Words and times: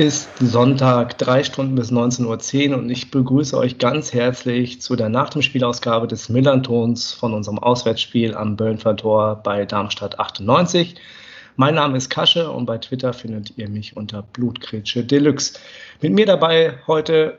ist 0.00 0.28
Sonntag, 0.38 1.18
drei 1.18 1.42
Stunden 1.42 1.74
bis 1.74 1.90
19.10 1.90 2.70
Uhr 2.70 2.78
und 2.78 2.90
ich 2.90 3.10
begrüße 3.10 3.56
euch 3.56 3.78
ganz 3.78 4.12
herzlich 4.12 4.80
zu 4.80 4.94
der 4.94 5.08
Nach 5.08 5.28
dem 5.28 5.42
Spielausgabe 5.42 6.06
des 6.06 6.28
Millantons 6.28 7.12
von 7.12 7.34
unserem 7.34 7.58
Auswärtsspiel 7.58 8.34
am 8.34 8.56
Böllenfer 8.56 8.96
Tor 8.96 9.40
bei 9.42 9.64
Darmstadt 9.64 10.20
98. 10.20 10.94
Mein 11.56 11.74
Name 11.74 11.96
ist 11.96 12.10
Kasche 12.10 12.50
und 12.50 12.66
bei 12.66 12.78
Twitter 12.78 13.12
findet 13.12 13.58
ihr 13.58 13.68
mich 13.68 13.96
unter 13.96 14.22
Blutkretsche 14.22 15.04
Deluxe. 15.04 15.58
Mit 16.00 16.12
mir 16.12 16.26
dabei 16.26 16.74
heute 16.86 17.38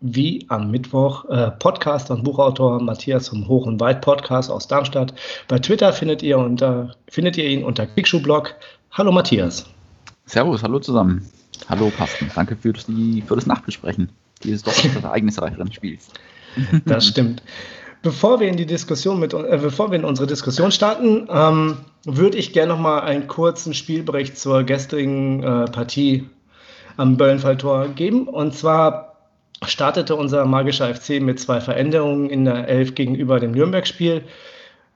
wie 0.00 0.44
am 0.48 0.72
Mittwoch 0.72 1.24
äh, 1.26 1.52
Podcaster 1.52 2.14
und 2.14 2.24
Buchautor 2.24 2.82
Matthias 2.82 3.28
vom 3.28 3.46
Hoch 3.46 3.66
und 3.66 3.78
Weit 3.78 4.00
Podcast 4.00 4.50
aus 4.50 4.66
Darmstadt. 4.66 5.14
Bei 5.46 5.60
Twitter 5.60 5.92
findet 5.92 6.24
ihr, 6.24 6.38
unter, 6.38 6.96
findet 7.08 7.36
ihr 7.36 7.48
ihn 7.48 7.62
unter 7.62 7.86
Kickschuhblog. 7.86 8.54
Hallo 8.90 9.12
Matthias. 9.12 9.66
Servus, 10.26 10.64
hallo 10.64 10.80
zusammen. 10.80 11.30
Hallo 11.68 11.92
Carsten, 11.96 12.30
danke 12.34 12.56
für 12.56 12.72
das, 12.72 12.84
für 12.84 13.34
das 13.34 13.46
Nachbesprechen 13.46 14.10
dieses 14.42 14.62
doch 14.62 14.72
etwas 14.84 15.04
ereignisreicheren 15.04 15.72
Spiels. 15.72 16.08
Das 16.84 17.06
stimmt. 17.06 17.42
Bevor 18.02 18.40
wir 18.40 18.48
in 18.48 18.56
die 18.56 18.66
Diskussion 18.66 19.20
mit, 19.20 19.32
äh, 19.32 19.58
bevor 19.62 19.90
wir 19.90 19.98
in 19.98 20.04
unsere 20.04 20.26
Diskussion 20.26 20.72
starten, 20.72 21.28
ähm, 21.30 21.78
würde 22.04 22.36
ich 22.36 22.52
gerne 22.52 22.72
noch 22.72 22.80
mal 22.80 23.00
einen 23.00 23.28
kurzen 23.28 23.74
Spielbericht 23.74 24.36
zur 24.36 24.64
gestrigen 24.64 25.42
äh, 25.42 25.64
Partie 25.66 26.28
am 26.96 27.16
Böllenfalltor 27.16 27.88
geben. 27.90 28.26
Und 28.26 28.54
zwar 28.54 29.16
startete 29.64 30.16
unser 30.16 30.44
magischer 30.46 30.92
FC 30.92 31.22
mit 31.22 31.38
zwei 31.38 31.60
Veränderungen 31.60 32.28
in 32.28 32.44
der 32.44 32.66
Elf 32.66 32.96
gegenüber 32.96 33.38
dem 33.38 33.52
Nürnberg-Spiel. 33.52 34.24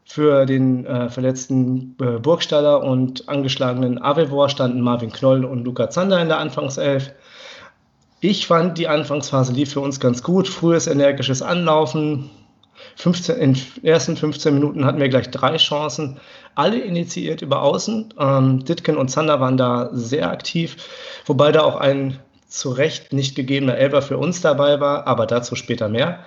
Für 0.09 0.47
den 0.47 0.87
äh, 0.87 1.11
verletzten 1.11 1.97
äh, 2.01 2.19
Burgstaller 2.21 2.83
und 2.83 3.29
angeschlagenen 3.29 4.01
Avevor 4.01 4.49
standen 4.49 4.81
Marvin 4.81 5.11
Knoll 5.11 5.45
und 5.45 5.65
Luca 5.65 5.91
Zander 5.91 6.23
in 6.23 6.29
der 6.29 6.39
Anfangself. 6.39 7.11
Ich 8.21 8.47
fand, 8.47 8.79
die 8.79 8.89
Anfangsphase 8.89 9.53
lief 9.53 9.73
für 9.73 9.81
uns 9.81 10.01
ganz 10.01 10.23
gut. 10.23 10.49
Frühes 10.49 10.87
energisches 10.87 11.43
Anlaufen. 11.43 12.31
15, 12.97 13.37
in 13.37 13.55
den 13.55 13.84
ersten 13.84 14.17
15 14.17 14.55
Minuten 14.55 14.84
hatten 14.84 15.01
wir 15.01 15.09
gleich 15.09 15.31
drei 15.31 15.57
Chancen, 15.57 16.19
alle 16.55 16.79
initiiert 16.79 17.43
über 17.43 17.62
Außen. 17.62 18.15
Ähm, 18.19 18.65
Ditken 18.65 18.97
und 18.97 19.09
Zander 19.09 19.41
waren 19.41 19.57
da 19.57 19.91
sehr 19.93 20.31
aktiv, 20.31 20.77
wobei 21.27 21.53
da 21.53 21.62
auch 21.62 21.77
ein 21.77 22.19
zu 22.49 22.71
Recht 22.71 23.12
nicht 23.12 23.34
gegebener 23.34 23.77
Elber 23.77 24.03
für 24.03 24.19
uns 24.19 24.41
dabei 24.41 24.81
war, 24.81 25.07
aber 25.07 25.27
dazu 25.27 25.57
später 25.57 25.89
mehr. 25.89 26.21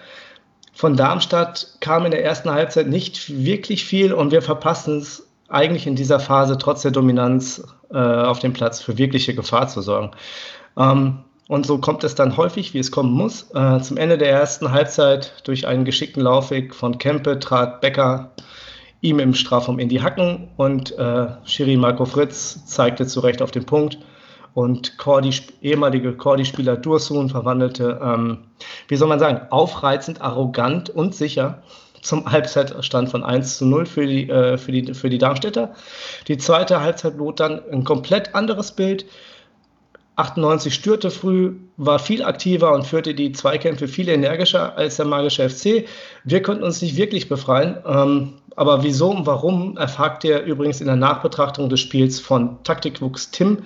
Von 0.80 0.96
Darmstadt 0.96 1.74
kam 1.82 2.06
in 2.06 2.12
der 2.12 2.24
ersten 2.24 2.50
Halbzeit 2.50 2.88
nicht 2.88 3.44
wirklich 3.44 3.84
viel 3.84 4.14
und 4.14 4.32
wir 4.32 4.42
verpassen 4.42 5.00
es 5.00 5.28
eigentlich 5.50 5.86
in 5.88 5.98
dieser 5.98 6.22
Phase 6.22 6.58
trotz 6.58 6.84
der 6.84 6.92
Dominanz 6.92 7.62
äh, 7.92 7.98
auf 7.98 8.40
dem 8.40 8.54
Platz 8.54 8.80
für 8.80 8.98
wirkliche 8.98 9.36
Gefahr 9.36 9.68
zu 9.68 9.82
sorgen. 9.82 10.12
Ähm, 10.78 11.26
und 11.50 11.66
so 11.66 11.80
kommt 11.80 12.06
es 12.06 12.16
dann 12.16 12.38
häufig, 12.38 12.74
wie 12.74 12.80
es 12.80 12.92
kommen 12.92 13.12
muss. 13.12 13.52
Äh, 13.54 13.82
zum 13.82 13.98
Ende 13.98 14.18
der 14.18 14.32
ersten 14.32 14.72
Halbzeit 14.72 15.34
durch 15.44 15.68
einen 15.68 15.84
geschickten 15.84 16.24
Laufweg 16.24 16.74
von 16.74 16.98
Kempe 16.98 17.40
trat 17.40 17.82
Becker 17.82 18.32
ihm 19.02 19.20
im 19.20 19.34
Strafraum 19.34 19.80
in 19.80 19.90
die 19.90 20.02
Hacken 20.02 20.48
und 20.56 20.98
äh, 20.98 21.28
Schiri 21.44 21.76
Marco 21.76 22.06
Fritz 22.06 22.66
zeigte 22.68 23.06
zu 23.06 23.20
Recht 23.20 23.42
auf 23.42 23.52
den 23.52 23.66
Punkt 23.66 23.98
und 24.54 24.98
Cordy, 24.98 25.34
ehemalige 25.62 26.14
Cordy-Spieler 26.14 26.78
Dursun 26.78 27.30
verwandelte, 27.30 28.00
ähm, 28.02 28.40
wie 28.88 28.96
soll 28.96 29.08
man 29.08 29.20
sagen, 29.20 29.42
aufreizend, 29.50 30.22
arrogant 30.22 30.90
und 30.90 31.16
sicher 31.16 31.62
zum 32.02 32.32
Halbzeitstand 32.32 33.10
von 33.10 33.24
1 33.24 33.58
zu 33.58 33.66
0 33.66 33.86
für 33.86 34.06
die, 34.06 34.30
äh, 34.30 34.58
für 34.58 34.72
die, 34.72 34.94
für 34.94 35.10
die 35.10 35.18
Darmstädter. 35.18 35.74
Die 36.28 36.38
zweite 36.38 36.82
Halbzeit 36.82 37.18
bot 37.18 37.40
dann 37.40 37.62
ein 37.72 37.84
komplett 37.84 38.36
anderes 38.36 38.72
Bild. 38.72 39.06
98 40.16 40.74
stürte 40.74 41.12
früh, 41.12 41.56
war 41.78 41.98
viel 41.98 42.24
aktiver 42.24 42.74
und 42.74 42.86
führte 42.86 43.14
die 43.14 43.32
Zweikämpfe 43.32 43.88
viel 43.88 44.10
energischer 44.10 44.78
als 44.78 44.98
der 44.98 45.06
magische 45.06 45.50
FC. 45.50 45.86
Wir 46.26 46.42
konnten 46.42 46.64
uns 46.64 46.82
nicht 46.82 46.98
wirklich 46.98 47.30
befreien. 47.30 47.78
Ähm, 47.86 48.34
aber 48.56 48.84
wieso 48.84 49.12
und 49.12 49.26
warum 49.26 49.78
erfragt 49.78 50.26
ihr 50.26 50.42
übrigens 50.42 50.82
in 50.82 50.88
der 50.88 50.98
Nachbetrachtung 50.98 51.70
des 51.70 51.80
Spiels 51.80 52.20
von 52.20 52.62
Taktikwuchs 52.64 53.32
Tim, 53.32 53.60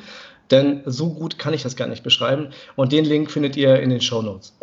denn 0.51 0.81
so 0.85 1.09
gut 1.09 1.39
kann 1.39 1.53
ich 1.53 1.63
das 1.63 1.75
gar 1.75 1.87
nicht 1.87 2.03
beschreiben. 2.03 2.49
Und 2.75 2.91
den 2.91 3.05
Link 3.05 3.31
findet 3.31 3.55
ihr 3.55 3.79
in 3.79 3.89
den 3.89 4.01
Show 4.01 4.21
Notes. 4.21 4.53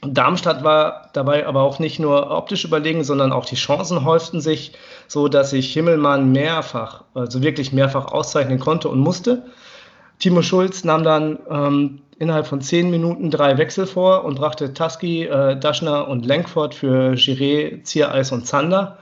Darmstadt 0.00 0.62
war 0.62 1.10
dabei 1.12 1.46
aber 1.46 1.62
auch 1.62 1.80
nicht 1.80 1.98
nur 1.98 2.30
optisch 2.30 2.64
überlegen, 2.64 3.02
sondern 3.02 3.32
auch 3.32 3.44
die 3.44 3.56
Chancen 3.56 4.04
häuften 4.04 4.40
sich, 4.40 4.72
so 5.08 5.26
dass 5.26 5.50
sich 5.50 5.72
Himmelmann 5.72 6.30
mehrfach, 6.30 7.02
also 7.14 7.42
wirklich 7.42 7.72
mehrfach 7.72 8.12
auszeichnen 8.12 8.60
konnte 8.60 8.88
und 8.88 9.00
musste. 9.00 9.42
Timo 10.20 10.42
Schulz 10.42 10.84
nahm 10.84 11.02
dann 11.02 11.38
ähm, 11.50 12.02
innerhalb 12.18 12.46
von 12.46 12.60
zehn 12.60 12.90
Minuten 12.90 13.30
drei 13.30 13.58
Wechsel 13.58 13.86
vor 13.86 14.24
und 14.24 14.36
brachte 14.36 14.72
Tusky, 14.72 15.24
äh, 15.24 15.58
Daschner 15.58 16.06
und 16.06 16.24
Lenkford 16.24 16.74
für 16.74 17.14
Giré, 17.14 17.82
Ziereis 17.82 18.30
und 18.30 18.46
Zander. 18.46 18.98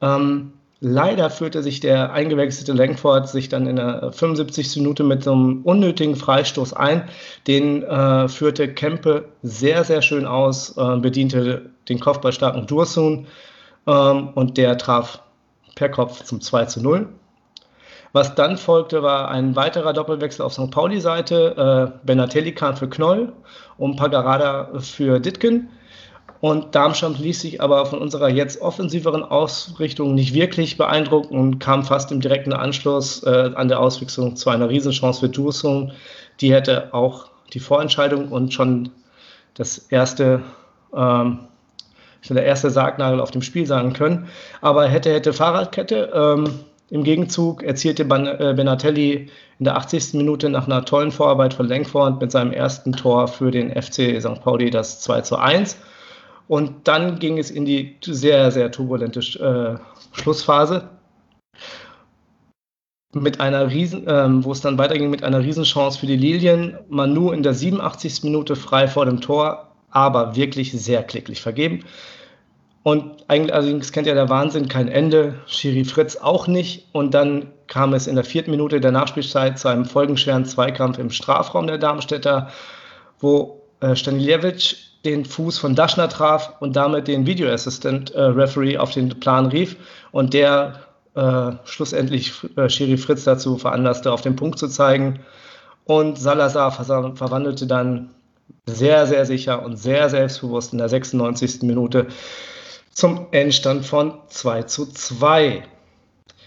Ähm, 0.00 0.52
Leider 0.84 1.30
führte 1.30 1.62
sich 1.62 1.78
der 1.78 2.12
eingewechselte 2.12 2.72
Lenkford 2.72 3.28
sich 3.28 3.48
dann 3.48 3.68
in 3.68 3.76
der 3.76 4.10
75. 4.10 4.78
Minute 4.78 5.04
mit 5.04 5.22
so 5.22 5.30
einem 5.30 5.62
unnötigen 5.62 6.16
Freistoß 6.16 6.72
ein. 6.72 7.08
Den 7.46 7.84
äh, 7.84 8.26
führte 8.26 8.74
Kempe 8.74 9.26
sehr, 9.44 9.84
sehr 9.84 10.02
schön 10.02 10.26
aus, 10.26 10.76
äh, 10.76 10.96
bediente 10.96 11.70
den 11.88 12.00
Kopfballstarken 12.00 12.66
Dursun 12.66 13.28
ähm, 13.86 14.30
und 14.34 14.58
der 14.58 14.76
traf 14.76 15.22
per 15.76 15.88
Kopf 15.88 16.24
zum 16.24 16.40
2 16.40 16.64
zu 16.64 16.82
0. 16.82 17.08
Was 18.12 18.34
dann 18.34 18.58
folgte, 18.58 19.04
war 19.04 19.30
ein 19.30 19.54
weiterer 19.54 19.92
Doppelwechsel 19.92 20.44
auf 20.44 20.52
St. 20.52 20.72
Pauli-Seite. 20.72 21.92
Äh, 22.02 22.04
Benatelli 22.04 22.54
kam 22.54 22.76
für 22.76 22.88
Knoll 22.88 23.32
und 23.78 23.94
Pagarada 23.94 24.68
für 24.80 25.20
Ditken. 25.20 25.68
Und 26.42 26.74
Darmstadt 26.74 27.20
ließ 27.20 27.40
sich 27.40 27.60
aber 27.60 27.86
von 27.86 28.00
unserer 28.00 28.28
jetzt 28.28 28.60
offensiveren 28.60 29.22
Ausrichtung 29.22 30.16
nicht 30.16 30.34
wirklich 30.34 30.76
beeindrucken 30.76 31.38
und 31.38 31.60
kam 31.60 31.84
fast 31.84 32.10
im 32.10 32.20
direkten 32.20 32.52
Anschluss 32.52 33.22
äh, 33.22 33.52
an 33.54 33.68
der 33.68 33.78
Auswechslung 33.78 34.34
zu 34.34 34.50
einer 34.50 34.68
Riesenchance 34.68 35.20
für 35.20 35.28
Dursum. 35.28 35.92
Die 36.40 36.52
hätte 36.52 36.92
auch 36.94 37.26
die 37.52 37.60
Vorentscheidung 37.60 38.26
und 38.30 38.52
schon 38.52 38.90
das 39.54 39.78
erste, 39.78 40.42
ähm, 40.92 41.46
der 42.28 42.44
erste 42.44 42.70
Sargnagel 42.70 43.20
auf 43.20 43.30
dem 43.30 43.42
Spiel 43.42 43.68
sein 43.68 43.92
können. 43.92 44.26
Aber 44.60 44.88
hätte, 44.88 45.12
hätte 45.12 45.32
Fahrradkette. 45.32 46.10
Ähm, 46.12 46.54
Im 46.90 47.04
Gegenzug 47.04 47.62
erzielte 47.62 48.02
äh, 48.02 48.52
Benatelli 48.54 49.30
in 49.60 49.64
der 49.64 49.76
80. 49.76 50.14
Minute 50.14 50.50
nach 50.50 50.66
einer 50.66 50.84
tollen 50.84 51.12
Vorarbeit 51.12 51.54
von 51.54 51.68
Lenkford 51.68 52.20
mit 52.20 52.32
seinem 52.32 52.50
ersten 52.50 52.94
Tor 52.94 53.28
für 53.28 53.52
den 53.52 53.70
FC 53.80 54.20
St. 54.20 54.42
Pauli 54.42 54.70
das 54.70 55.00
2 55.02 55.20
zu 55.20 55.36
1. 55.36 55.76
Und 56.52 56.86
dann 56.86 57.18
ging 57.18 57.38
es 57.38 57.50
in 57.50 57.64
die 57.64 57.96
sehr, 58.04 58.50
sehr 58.50 58.70
turbulente 58.70 59.20
äh, 59.20 59.78
Schlussphase 60.14 60.90
mit 63.14 63.40
einer 63.40 63.70
riesen, 63.70 64.04
ähm, 64.06 64.44
wo 64.44 64.52
es 64.52 64.60
dann 64.60 64.76
weiterging 64.76 65.08
mit 65.08 65.24
einer 65.24 65.40
Riesenchance 65.40 65.98
für 65.98 66.04
die 66.04 66.18
Lilien. 66.18 66.76
Manu 66.90 67.32
in 67.32 67.42
der 67.42 67.54
87. 67.54 68.24
Minute 68.24 68.54
frei 68.54 68.86
vor 68.86 69.06
dem 69.06 69.22
Tor, 69.22 69.72
aber 69.88 70.36
wirklich 70.36 70.72
sehr 70.72 71.02
klicklich 71.02 71.40
vergeben. 71.40 71.86
Und 72.82 73.24
eigentlich 73.28 73.54
allerdings 73.54 73.90
kennt 73.90 74.06
ja 74.06 74.12
der 74.12 74.28
Wahnsinn 74.28 74.68
kein 74.68 74.88
Ende, 74.88 75.36
Schiri 75.46 75.86
Fritz 75.86 76.16
auch 76.16 76.48
nicht. 76.48 76.86
Und 76.92 77.14
dann 77.14 77.50
kam 77.66 77.94
es 77.94 78.06
in 78.06 78.14
der 78.14 78.24
vierten 78.24 78.50
Minute 78.50 78.78
der 78.78 78.92
Nachspielzeit 78.92 79.58
zu 79.58 79.68
einem 79.68 79.86
folgenschweren 79.86 80.44
Zweikampf 80.44 80.98
im 80.98 81.08
Strafraum 81.08 81.66
der 81.66 81.78
Darmstädter, 81.78 82.50
wo 83.20 83.62
äh, 83.80 83.96
Stanilevic 83.96 84.91
den 85.04 85.24
Fuß 85.24 85.58
von 85.58 85.74
Daschner 85.74 86.08
traf 86.08 86.54
und 86.60 86.76
damit 86.76 87.08
den 87.08 87.26
Video 87.26 87.50
Assistant 87.50 88.12
äh, 88.12 88.20
Referee 88.22 88.78
auf 88.78 88.92
den 88.92 89.08
Plan 89.20 89.46
rief 89.46 89.76
und 90.12 90.34
der 90.34 90.80
äh, 91.14 91.52
schlussendlich 91.64 92.32
äh, 92.56 92.68
Schiri 92.68 92.96
Fritz 92.96 93.24
dazu 93.24 93.58
veranlasste, 93.58 94.12
auf 94.12 94.22
den 94.22 94.36
Punkt 94.36 94.58
zu 94.58 94.68
zeigen. 94.68 95.20
Und 95.84 96.18
Salazar 96.18 96.70
ver 96.70 97.12
verwandelte 97.16 97.66
dann 97.66 98.10
sehr, 98.66 99.06
sehr 99.06 99.26
sicher 99.26 99.64
und 99.64 99.76
sehr 99.76 100.08
selbstbewusst 100.08 100.72
in 100.72 100.78
der 100.78 100.88
96. 100.88 101.62
Minute 101.62 102.06
zum 102.92 103.26
Endstand 103.32 103.84
von 103.84 104.14
2 104.28 104.62
zu 104.62 104.86
2. 104.86 105.64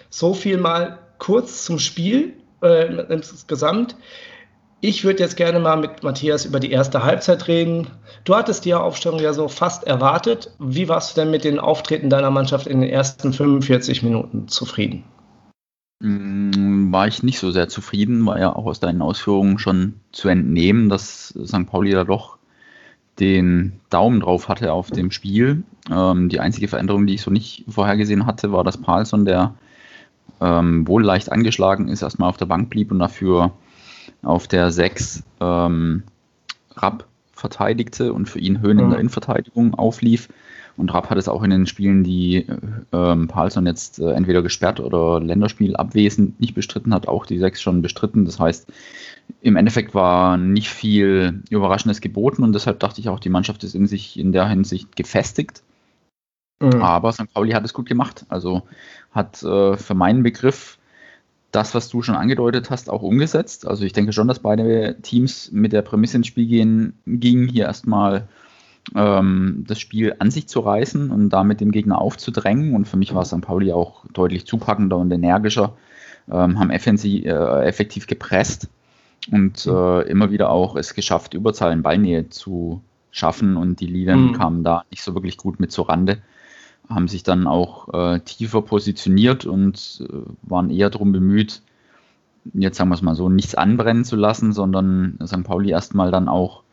So 0.09 0.33
viel 0.33 0.57
mal 0.57 0.99
kurz 1.17 1.65
zum 1.65 1.79
Spiel 1.79 2.33
äh, 2.61 2.85
insgesamt. 3.11 3.95
Ich 4.81 5.03
würde 5.03 5.23
jetzt 5.23 5.37
gerne 5.37 5.59
mal 5.59 5.77
mit 5.77 6.03
Matthias 6.03 6.45
über 6.45 6.59
die 6.59 6.71
erste 6.71 7.03
Halbzeit 7.03 7.47
reden. 7.47 7.87
Du 8.23 8.35
hattest 8.35 8.65
die 8.65 8.73
Aufstellung 8.73 9.19
ja 9.19 9.33
so 9.33 9.47
fast 9.47 9.85
erwartet. 9.85 10.51
Wie 10.59 10.89
warst 10.89 11.15
du 11.15 11.21
denn 11.21 11.31
mit 11.31 11.43
den 11.43 11.59
Auftreten 11.59 12.09
deiner 12.09 12.29
Mannschaft 12.29 12.67
in 12.67 12.81
den 12.81 12.89
ersten 12.89 13.33
45 13.33 14.03
Minuten 14.03 14.47
zufrieden? 14.47 15.03
Mm, 16.01 16.91
war 16.91 17.07
ich 17.07 17.23
nicht 17.23 17.39
so 17.39 17.51
sehr 17.51 17.69
zufrieden, 17.69 18.25
war 18.25 18.39
ja 18.39 18.53
auch 18.53 18.65
aus 18.65 18.79
deinen 18.79 19.01
Ausführungen 19.01 19.59
schon 19.59 20.01
zu 20.11 20.27
entnehmen, 20.27 20.89
dass 20.89 21.29
St. 21.29 21.65
Pauli 21.67 21.91
da 21.91 22.03
doch 22.03 22.37
den 23.19 23.79
Daumen 23.89 24.19
drauf 24.19 24.49
hatte 24.49 24.73
auf 24.73 24.91
dem 24.91 25.09
Spiel. 25.09 25.63
Ähm, 25.89 26.27
die 26.27 26.41
einzige 26.41 26.67
Veränderung, 26.67 27.07
die 27.07 27.15
ich 27.15 27.21
so 27.21 27.31
nicht 27.31 27.63
vorhergesehen 27.69 28.25
hatte, 28.25 28.51
war, 28.51 28.65
dass 28.65 28.77
Palsson, 28.77 29.23
der 29.23 29.55
ähm, 30.41 30.85
wohl 30.87 31.03
leicht 31.03 31.31
angeschlagen 31.31 31.87
ist, 31.87 32.01
erstmal 32.01 32.29
auf 32.29 32.37
der 32.37 32.45
Bank 32.45 32.69
blieb 32.69 32.91
und 32.91 32.99
dafür 32.99 33.53
auf 34.25 34.47
der 34.47 34.71
6 34.71 35.23
ähm, 35.39 36.03
Rapp 36.75 37.05
verteidigte 37.33 38.13
und 38.13 38.27
für 38.27 38.39
ihn 38.39 38.61
Höhen 38.61 38.79
in 38.79 38.89
der 38.89 38.97
mhm. 38.97 39.01
Innenverteidigung 39.01 39.73
auflief. 39.75 40.29
Und 40.77 40.93
Rapp 40.93 41.09
hat 41.09 41.17
es 41.17 41.29
auch 41.29 41.43
in 41.43 41.51
den 41.51 41.67
Spielen, 41.67 42.03
die 42.03 42.47
ähm, 42.91 43.27
Palsson 43.27 43.65
jetzt 43.65 43.99
äh, 43.99 44.11
entweder 44.11 44.41
gesperrt 44.41 44.81
oder 44.81 45.21
Länderspiel 45.21 45.75
abwesend 45.75 46.39
nicht 46.41 46.53
bestritten 46.53 46.93
hat, 46.93 47.07
auch 47.07 47.25
die 47.25 47.39
sechs 47.39 47.61
schon 47.61 47.81
bestritten. 47.81 48.25
Das 48.25 48.39
heißt, 48.39 48.67
im 49.41 49.55
Endeffekt 49.55 49.95
war 49.95 50.35
nicht 50.37 50.69
viel 50.69 51.43
Überraschendes 51.49 52.01
geboten 52.01 52.43
und 52.43 52.53
deshalb 52.53 52.79
dachte 52.79 52.99
ich 52.99 53.07
auch, 53.07 53.19
die 53.19 53.29
Mannschaft 53.29 53.63
ist 53.63 53.73
in 53.73 53.87
sich 53.87 54.19
in 54.19 54.33
der 54.33 54.49
Hinsicht 54.49 54.95
gefestigt. 54.97 55.63
Mhm. 56.59 56.81
Aber 56.81 57.13
St. 57.13 57.33
Pauli 57.33 57.51
hat 57.51 57.63
es 57.63 57.73
gut 57.73 57.87
gemacht. 57.87 58.25
Also 58.27 58.63
hat 59.11 59.41
äh, 59.43 59.77
für 59.77 59.93
meinen 59.93 60.23
Begriff 60.23 60.77
das, 61.55 61.73
was 61.73 61.87
du 61.87 62.01
schon 62.01 62.15
angedeutet 62.15 62.69
hast, 62.69 62.89
auch 62.89 63.01
umgesetzt. 63.01 63.65
Also 63.65 63.85
ich 63.85 63.93
denke 63.93 64.11
schon, 64.11 64.27
dass 64.27 64.39
beide 64.39 64.97
Teams 65.01 65.51
mit 65.51 65.71
der 65.71 65.81
Prämisse 65.81 66.17
ins 66.17 66.27
Spiel 66.27 66.47
gehen, 66.47 66.93
gingen, 67.05 67.47
hier 67.47 67.65
erstmal 67.65 68.27
ähm, 68.93 69.63
das 69.67 69.79
Spiel 69.79 70.15
an 70.19 70.31
sich 70.31 70.47
zu 70.47 70.59
reißen 70.59 71.11
und 71.11 71.29
damit 71.29 71.61
den 71.61 71.71
Gegner 71.71 71.99
aufzudrängen. 71.99 72.75
Und 72.75 72.87
für 72.87 72.97
mich 72.97 73.15
war 73.15 73.23
St. 73.23 73.41
Pauli 73.41 73.71
auch 73.71 74.05
deutlich 74.11 74.45
zupackender 74.45 74.97
und 74.97 75.11
energischer, 75.11 75.77
ähm, 76.29 76.59
haben 76.59 76.71
offensiv, 76.71 77.25
äh, 77.25 77.65
effektiv 77.65 78.05
gepresst 78.05 78.69
und 79.31 79.65
äh, 79.65 80.01
immer 80.01 80.31
wieder 80.31 80.49
auch 80.49 80.75
es 80.75 80.93
geschafft, 80.93 81.33
Überzahl 81.33 81.71
in 81.71 81.83
Ballnähe 81.83 82.29
zu 82.29 82.81
schaffen 83.11 83.55
und 83.55 83.79
die 83.79 83.87
Lilien 83.87 84.27
mhm. 84.27 84.33
kamen 84.33 84.63
da 84.63 84.83
nicht 84.91 85.01
so 85.01 85.13
wirklich 85.13 85.37
gut 85.37 85.59
mit 85.59 85.71
zur 85.71 85.87
Rande 85.87 86.17
haben 86.89 87.07
sich 87.07 87.23
dann 87.23 87.47
auch 87.47 87.93
äh, 87.93 88.19
tiefer 88.19 88.61
positioniert 88.61 89.45
und 89.45 90.03
äh, 90.07 90.13
waren 90.43 90.69
eher 90.69 90.89
darum 90.89 91.11
bemüht, 91.11 91.61
jetzt 92.53 92.77
sagen 92.77 92.89
wir 92.89 92.95
es 92.95 93.01
mal 93.01 93.15
so, 93.15 93.29
nichts 93.29 93.55
anbrennen 93.55 94.05
zu 94.05 94.15
lassen, 94.15 94.53
sondern 94.53 95.17
St. 95.25 95.43
Pauli 95.43 95.71
erstmal 95.71 96.11
dann 96.11 96.27
auch 96.27 96.63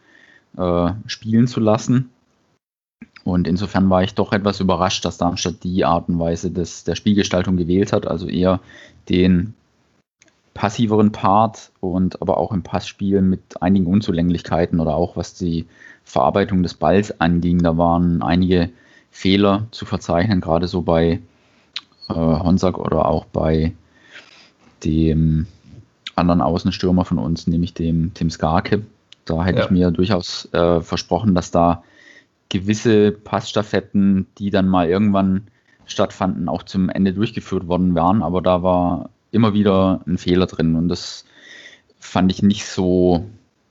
äh, 0.56 0.92
spielen 1.06 1.46
zu 1.46 1.60
lassen. 1.60 2.10
Und 3.24 3.46
insofern 3.46 3.88
war 3.88 4.02
ich 4.02 4.14
doch 4.14 4.32
etwas 4.32 4.60
überrascht, 4.60 5.04
dass 5.04 5.18
Darmstadt 5.18 5.62
die 5.62 5.84
Art 5.84 6.08
und 6.08 6.18
Weise 6.18 6.50
des, 6.50 6.84
der 6.84 6.96
Spielgestaltung 6.96 7.56
gewählt 7.56 7.92
hat, 7.92 8.06
also 8.06 8.26
eher 8.26 8.60
den 9.08 9.54
passiveren 10.54 11.12
Part 11.12 11.70
und 11.80 12.20
aber 12.20 12.36
auch 12.36 12.52
im 12.52 12.62
Passspiel 12.62 13.22
mit 13.22 13.62
einigen 13.62 13.86
Unzulänglichkeiten 13.86 14.80
oder 14.80 14.96
auch 14.96 15.16
was 15.16 15.34
die 15.34 15.66
Verarbeitung 16.04 16.62
des 16.62 16.74
Balls 16.74 17.20
anging. 17.20 17.60
Da 17.60 17.78
waren 17.78 18.22
einige 18.22 18.70
Fehler 19.12 19.68
zu 19.70 19.84
verzeichnen, 19.84 20.40
gerade 20.40 20.66
so 20.66 20.82
bei 20.82 21.20
äh, 22.08 22.14
Honsack 22.14 22.78
oder 22.78 23.06
auch 23.06 23.26
bei 23.26 23.72
dem 24.82 25.46
anderen 26.16 26.40
Außenstürmer 26.40 27.04
von 27.04 27.18
uns, 27.18 27.46
nämlich 27.46 27.74
dem 27.74 28.12
Tim 28.14 28.30
Skarke. 28.30 28.82
Da 29.24 29.44
hätte 29.44 29.60
ja. 29.60 29.64
ich 29.66 29.70
mir 29.70 29.90
durchaus 29.92 30.52
äh, 30.52 30.80
versprochen, 30.80 31.34
dass 31.34 31.50
da 31.50 31.84
gewisse 32.48 33.12
Passstaffetten, 33.12 34.26
die 34.38 34.50
dann 34.50 34.66
mal 34.66 34.88
irgendwann 34.88 35.46
stattfanden, 35.86 36.48
auch 36.48 36.62
zum 36.62 36.88
Ende 36.88 37.12
durchgeführt 37.12 37.68
worden 37.68 37.94
wären. 37.94 38.22
Aber 38.22 38.42
da 38.42 38.62
war 38.62 39.10
immer 39.30 39.54
wieder 39.54 40.00
ein 40.06 40.18
Fehler 40.18 40.46
drin 40.46 40.74
und 40.74 40.88
das 40.88 41.24
fand 41.98 42.32
ich 42.32 42.42
nicht 42.42 42.66
so 42.66 43.26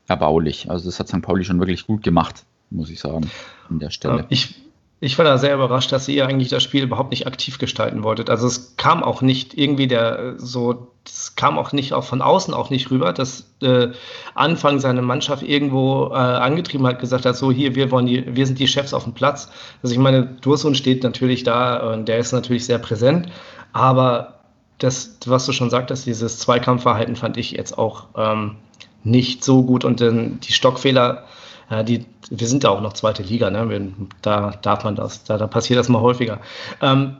erbaulich. 0.07 0.69
Also 0.69 0.85
das 0.85 0.99
hat 0.99 1.07
St. 1.07 1.21
Pauli 1.21 1.43
schon 1.43 1.59
wirklich 1.59 1.85
gut 1.85 2.03
gemacht, 2.03 2.45
muss 2.69 2.89
ich 2.89 2.99
sagen, 2.99 3.29
an 3.69 3.79
der 3.79 3.89
Stelle. 3.89 4.25
Ich, 4.29 4.55
ich 5.03 5.18
war 5.18 5.25
da 5.25 5.39
sehr 5.39 5.56
überrascht, 5.56 5.92
dass 5.92 6.07
ihr 6.07 6.27
eigentlich 6.27 6.50
das 6.50 6.62
Spiel 6.62 6.83
überhaupt 6.83 7.09
nicht 7.09 7.25
aktiv 7.25 7.57
gestalten 7.57 8.03
wolltet. 8.03 8.30
Also 8.30 8.45
es 8.45 8.77
kam 8.77 9.03
auch 9.03 9.24
nicht 9.24 9.57
irgendwie 9.57 9.88
der 9.88 10.36
so, 10.38 10.92
es 11.03 11.36
kam 11.36 11.57
auch 11.57 11.71
nicht 11.71 11.94
auch 11.94 12.03
von 12.03 12.21
außen 12.21 12.53
auch 12.53 12.69
nicht 12.69 12.92
rüber, 12.92 13.12
dass 13.12 13.51
äh, 13.63 13.88
Anfang 14.36 14.80
seine 14.80 15.01
Mannschaft 15.01 15.42
irgendwo 15.42 16.09
äh, 16.12 16.13
angetrieben 16.13 16.86
hat, 16.86 17.00
gesagt 17.00 17.25
hat, 17.25 17.36
so 17.36 17.51
hier, 17.51 17.74
wir 17.74 17.89
wollen 17.89 18.06
die, 18.06 18.36
wir 18.36 18.45
sind 18.45 18.59
die 18.59 18.68
Chefs 18.68 18.94
auf 18.94 19.06
dem 19.06 19.13
Platz. 19.13 19.50
Also 19.81 19.92
ich 19.92 20.00
meine, 20.00 20.24
Dursun 20.24 20.75
steht 20.75 21.01
natürlich 21.01 21.44
da 21.44 21.94
und 21.94 22.07
der 22.07 22.19
ist 22.19 22.31
natürlich 22.31 22.68
sehr 22.68 22.77
präsent, 22.77 23.27
aber 23.74 24.42
das, 24.77 25.18
was 25.25 25.48
du 25.48 25.51
schon 25.51 25.71
sagtest, 25.71 26.06
dieses 26.06 26.38
Zweikampfverhalten 26.38 27.15
fand 27.15 27.38
ich 27.38 27.51
jetzt 27.51 27.75
auch 27.75 28.06
ähm, 28.15 28.57
nicht 29.03 29.44
so 29.44 29.63
gut 29.63 29.83
und 29.83 30.00
dann 30.00 30.39
die 30.42 30.53
Stockfehler 30.53 31.25
ja, 31.71 31.83
die, 31.83 32.06
wir 32.29 32.47
sind 32.47 32.65
ja 32.65 32.69
auch 32.69 32.81
noch 32.81 32.94
zweite 32.94 33.23
Liga, 33.23 33.50
ne? 33.50 33.94
da 34.21 34.51
darf 34.62 34.83
man 34.83 34.95
das, 34.95 35.23
da, 35.23 35.38
da 35.38 35.47
passiert 35.47 35.79
das 35.79 35.88
mal 35.88 36.01
häufiger. 36.01 36.39
Ähm, 36.81 37.15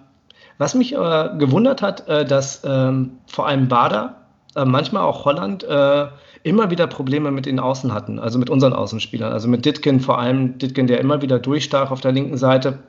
was 0.58 0.76
mich 0.76 0.94
äh, 0.94 1.30
gewundert 1.40 1.82
hat, 1.82 2.08
äh, 2.10 2.26
dass 2.26 2.62
ähm, 2.66 3.20
vor 3.28 3.48
allem 3.48 3.70
Bader, 3.70 4.18
äh, 4.56 4.66
manchmal 4.66 5.04
auch 5.04 5.24
Holland, 5.24 5.64
äh, 5.64 6.08
immer 6.44 6.70
wieder 6.70 6.88
Probleme 6.88 7.32
mit 7.32 7.46
den 7.46 7.60
Außen 7.60 7.94
hatten, 7.94 8.20
also 8.20 8.38
mit 8.40 8.50
unseren 8.50 8.74
Außenspielern. 8.74 9.32
Also 9.32 9.48
mit 9.48 9.66
Ditkin 9.66 10.02
vor 10.02 10.20
allem, 10.20 10.58
Ditkin, 10.58 10.88
der 10.88 11.00
immer 11.00 11.22
wieder 11.22 11.40
durchstach 11.40 11.90
auf 11.90 12.02
der 12.02 12.12
linken 12.12 12.38
Seite. 12.38 12.80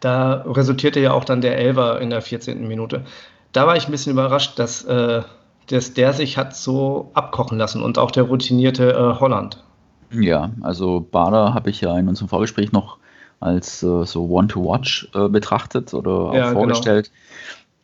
Da 0.00 0.44
resultierte 0.46 1.00
ja 1.00 1.12
auch 1.12 1.24
dann 1.24 1.40
der 1.40 1.58
Elver 1.58 2.00
in 2.00 2.10
der 2.10 2.22
14. 2.22 2.68
Minute. 2.68 3.04
Da 3.52 3.66
war 3.66 3.76
ich 3.76 3.88
ein 3.88 3.90
bisschen 3.90 4.12
überrascht, 4.12 4.58
dass, 4.58 4.84
äh, 4.84 5.22
dass 5.70 5.94
der 5.94 6.12
sich 6.12 6.38
hat 6.38 6.54
so 6.54 7.10
abkochen 7.14 7.58
lassen 7.58 7.82
und 7.82 7.98
auch 7.98 8.12
der 8.12 8.24
routinierte 8.24 8.92
äh, 8.92 9.20
Holland. 9.20 9.64
Ja, 10.10 10.50
also 10.60 11.00
Bader 11.00 11.54
habe 11.54 11.70
ich 11.70 11.80
ja 11.80 11.96
in 11.98 12.08
unserem 12.08 12.28
Vorgespräch 12.28 12.72
noch 12.72 12.98
als 13.40 13.82
äh, 13.82 14.04
so 14.04 14.28
One-to-Watch 14.28 15.10
äh, 15.14 15.28
betrachtet 15.28 15.94
oder 15.94 16.10
auch 16.10 16.34
ja, 16.34 16.48
genau. 16.48 16.60
vorgestellt. 16.60 17.10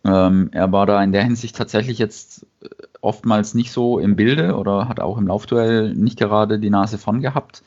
Genau. 0.03 0.27
Ähm, 0.27 0.49
er 0.53 0.73
war 0.73 0.87
da 0.87 1.03
in 1.03 1.13
der 1.13 1.23
Hinsicht 1.23 1.57
tatsächlich 1.57 1.99
jetzt 1.99 2.47
äh, 2.63 2.69
oftmals 3.01 3.55
nicht 3.55 3.73
so 3.73 3.99
im 3.99 4.17
Bilde 4.17 4.57
oder 4.57 4.89
hat 4.89 5.01
auch 5.01 5.19
im 5.19 5.27
Laufduell 5.27 5.95
nicht 5.95 6.19
gerade 6.19 6.59
die 6.59 6.71
Nase 6.71 6.99
vorn 6.99 7.21
gehabt. 7.21 7.63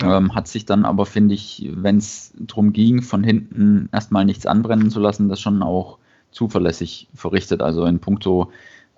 Ja. 0.00 0.18
Ähm, 0.18 0.34
hat 0.34 0.48
sich 0.48 0.66
dann 0.66 0.84
aber, 0.84 1.06
finde 1.06 1.34
ich, 1.34 1.70
wenn 1.72 1.98
es 1.98 2.32
darum 2.36 2.72
ging, 2.72 3.00
von 3.02 3.22
hinten 3.22 3.88
erstmal 3.92 4.24
nichts 4.24 4.44
anbrennen 4.44 4.90
zu 4.90 4.98
lassen, 4.98 5.28
das 5.28 5.40
schon 5.40 5.62
auch 5.62 5.98
zuverlässig 6.32 7.08
verrichtet. 7.14 7.62
Also 7.62 7.86
in 7.86 8.00
puncto, 8.00 8.50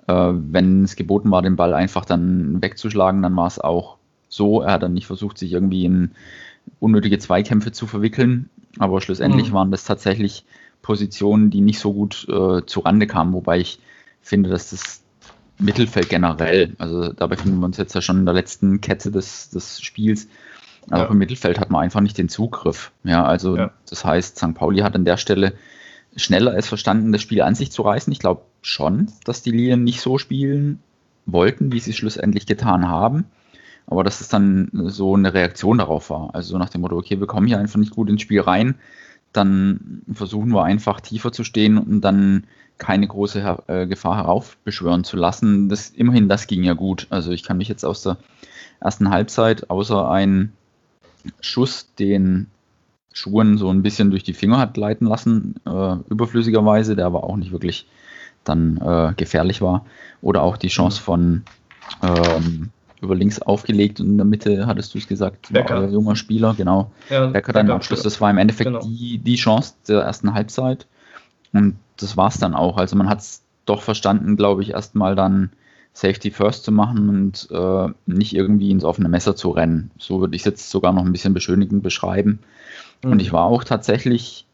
äh, 0.06 0.32
wenn 0.32 0.84
es 0.84 0.96
geboten 0.96 1.30
war, 1.30 1.42
den 1.42 1.56
Ball 1.56 1.74
einfach 1.74 2.06
dann 2.06 2.62
wegzuschlagen, 2.62 3.22
dann 3.22 3.36
war 3.36 3.46
es 3.46 3.60
auch 3.60 3.98
so. 4.36 4.60
Er 4.60 4.74
hat 4.74 4.82
dann 4.82 4.94
nicht 4.94 5.06
versucht, 5.06 5.38
sich 5.38 5.52
irgendwie 5.52 5.84
in 5.84 6.12
unnötige 6.78 7.18
Zweikämpfe 7.18 7.72
zu 7.72 7.86
verwickeln, 7.86 8.50
aber 8.78 9.00
schlussendlich 9.00 9.50
mhm. 9.50 9.54
waren 9.54 9.70
das 9.70 9.84
tatsächlich 9.84 10.44
Positionen, 10.82 11.50
die 11.50 11.60
nicht 11.60 11.78
so 11.78 11.92
gut 11.92 12.26
äh, 12.28 12.64
zurande 12.66 13.06
kamen, 13.06 13.32
wobei 13.32 13.58
ich 13.58 13.80
finde, 14.20 14.50
dass 14.50 14.70
das 14.70 15.02
Mittelfeld 15.58 16.08
generell, 16.08 16.74
also 16.78 17.12
da 17.12 17.26
befinden 17.26 17.58
wir 17.60 17.66
uns 17.66 17.78
jetzt 17.78 17.94
ja 17.94 18.02
schon 18.02 18.18
in 18.18 18.26
der 18.26 18.34
letzten 18.34 18.80
Kette 18.80 19.10
des, 19.10 19.50
des 19.50 19.80
Spiels, 19.80 20.28
aber 20.90 21.04
ja. 21.04 21.10
im 21.10 21.18
Mittelfeld 21.18 21.58
hat 21.58 21.70
man 21.70 21.82
einfach 21.82 22.00
nicht 22.00 22.18
den 22.18 22.28
Zugriff. 22.28 22.92
Ja, 23.02 23.24
also 23.24 23.56
ja. 23.56 23.72
das 23.88 24.04
heißt, 24.04 24.36
St. 24.36 24.54
Pauli 24.54 24.80
hat 24.80 24.94
an 24.94 25.04
der 25.04 25.16
Stelle 25.16 25.54
schneller 26.14 26.52
als 26.52 26.68
verstanden, 26.68 27.12
das 27.12 27.22
Spiel 27.22 27.42
an 27.42 27.54
sich 27.54 27.72
zu 27.72 27.82
reißen. 27.82 28.12
Ich 28.12 28.20
glaube 28.20 28.42
schon, 28.62 29.10
dass 29.24 29.42
die 29.42 29.50
Lilien 29.50 29.82
nicht 29.82 30.00
so 30.00 30.18
spielen 30.18 30.80
wollten, 31.24 31.72
wie 31.72 31.80
sie 31.80 31.90
es 31.90 31.96
schlussendlich 31.96 32.46
getan 32.46 32.88
haben 32.88 33.24
aber 33.86 34.04
dass 34.04 34.20
es 34.20 34.28
dann 34.28 34.70
so 34.72 35.14
eine 35.14 35.34
Reaktion 35.34 35.78
darauf 35.78 36.10
war. 36.10 36.34
Also 36.34 36.52
so 36.52 36.58
nach 36.58 36.70
dem 36.70 36.80
Motto, 36.80 36.96
okay, 36.96 37.20
wir 37.20 37.26
kommen 37.26 37.46
hier 37.46 37.58
einfach 37.58 37.78
nicht 37.78 37.94
gut 37.94 38.08
ins 38.08 38.22
Spiel 38.22 38.40
rein, 38.40 38.74
dann 39.32 40.02
versuchen 40.12 40.50
wir 40.50 40.64
einfach 40.64 41.00
tiefer 41.00 41.32
zu 41.32 41.44
stehen 41.44 41.78
und 41.78 42.00
dann 42.00 42.44
keine 42.78 43.06
große 43.06 43.58
äh, 43.68 43.86
Gefahr 43.86 44.16
heraufbeschwören 44.16 45.04
zu 45.04 45.16
lassen. 45.16 45.68
Das, 45.68 45.90
immerhin, 45.90 46.28
das 46.28 46.46
ging 46.46 46.62
ja 46.62 46.74
gut. 46.74 47.06
Also 47.10 47.32
ich 47.32 47.42
kann 47.42 47.58
mich 47.58 47.68
jetzt 47.68 47.84
aus 47.84 48.02
der 48.02 48.18
ersten 48.80 49.10
Halbzeit, 49.10 49.70
außer 49.70 50.10
ein 50.10 50.52
Schuss, 51.40 51.94
den 51.98 52.48
Schuhen 53.12 53.56
so 53.56 53.70
ein 53.70 53.82
bisschen 53.82 54.10
durch 54.10 54.24
die 54.24 54.34
Finger 54.34 54.58
hat 54.58 54.76
leiten 54.76 55.06
lassen, 55.06 55.54
äh, 55.64 55.96
überflüssigerweise, 56.10 56.96
der 56.96 57.06
aber 57.06 57.24
auch 57.24 57.36
nicht 57.36 57.52
wirklich 57.52 57.86
dann 58.44 58.76
äh, 58.78 59.14
gefährlich 59.16 59.62
war. 59.62 59.86
Oder 60.20 60.42
auch 60.42 60.56
die 60.56 60.68
Chance 60.68 61.00
von 61.00 61.42
ähm, 62.02 62.70
über 63.00 63.14
links 63.14 63.40
aufgelegt 63.40 64.00
und 64.00 64.06
in 64.06 64.16
der 64.16 64.24
Mitte 64.24 64.66
hattest 64.66 64.94
du 64.94 64.98
es 64.98 65.06
gesagt, 65.06 65.52
Becker. 65.52 65.88
Junger 65.88 66.16
Spieler, 66.16 66.54
genau. 66.54 66.90
Ja, 67.10 67.26
Becker 67.26 67.52
dann 67.52 67.66
im 67.66 67.72
Abschluss, 67.72 68.02
das 68.02 68.20
war 68.20 68.30
im 68.30 68.38
Endeffekt 68.38 68.68
genau. 68.68 68.80
die, 68.80 69.18
die 69.18 69.36
Chance 69.36 69.74
der 69.88 70.00
ersten 70.00 70.34
Halbzeit 70.34 70.86
und 71.52 71.76
das 71.98 72.16
war 72.16 72.28
es 72.28 72.38
dann 72.38 72.54
auch. 72.54 72.76
Also 72.76 72.96
man 72.96 73.08
hat 73.08 73.20
es 73.20 73.42
doch 73.64 73.82
verstanden, 73.82 74.36
glaube 74.36 74.62
ich, 74.62 74.70
erstmal 74.70 75.14
dann 75.14 75.50
Safety 75.92 76.30
First 76.30 76.64
zu 76.64 76.72
machen 76.72 77.08
und 77.08 77.48
äh, 77.50 77.92
nicht 78.06 78.34
irgendwie 78.34 78.70
ins 78.70 78.84
offene 78.84 79.08
Messer 79.08 79.34
zu 79.34 79.50
rennen. 79.50 79.90
So 79.98 80.20
würde 80.20 80.36
ich 80.36 80.42
es 80.42 80.46
jetzt 80.46 80.70
sogar 80.70 80.92
noch 80.92 81.04
ein 81.04 81.12
bisschen 81.12 81.32
beschönigend 81.32 81.82
beschreiben. 81.82 82.40
Mhm. 83.02 83.12
Und 83.12 83.20
ich 83.20 83.32
war 83.32 83.44
auch 83.44 83.64
tatsächlich 83.64 84.46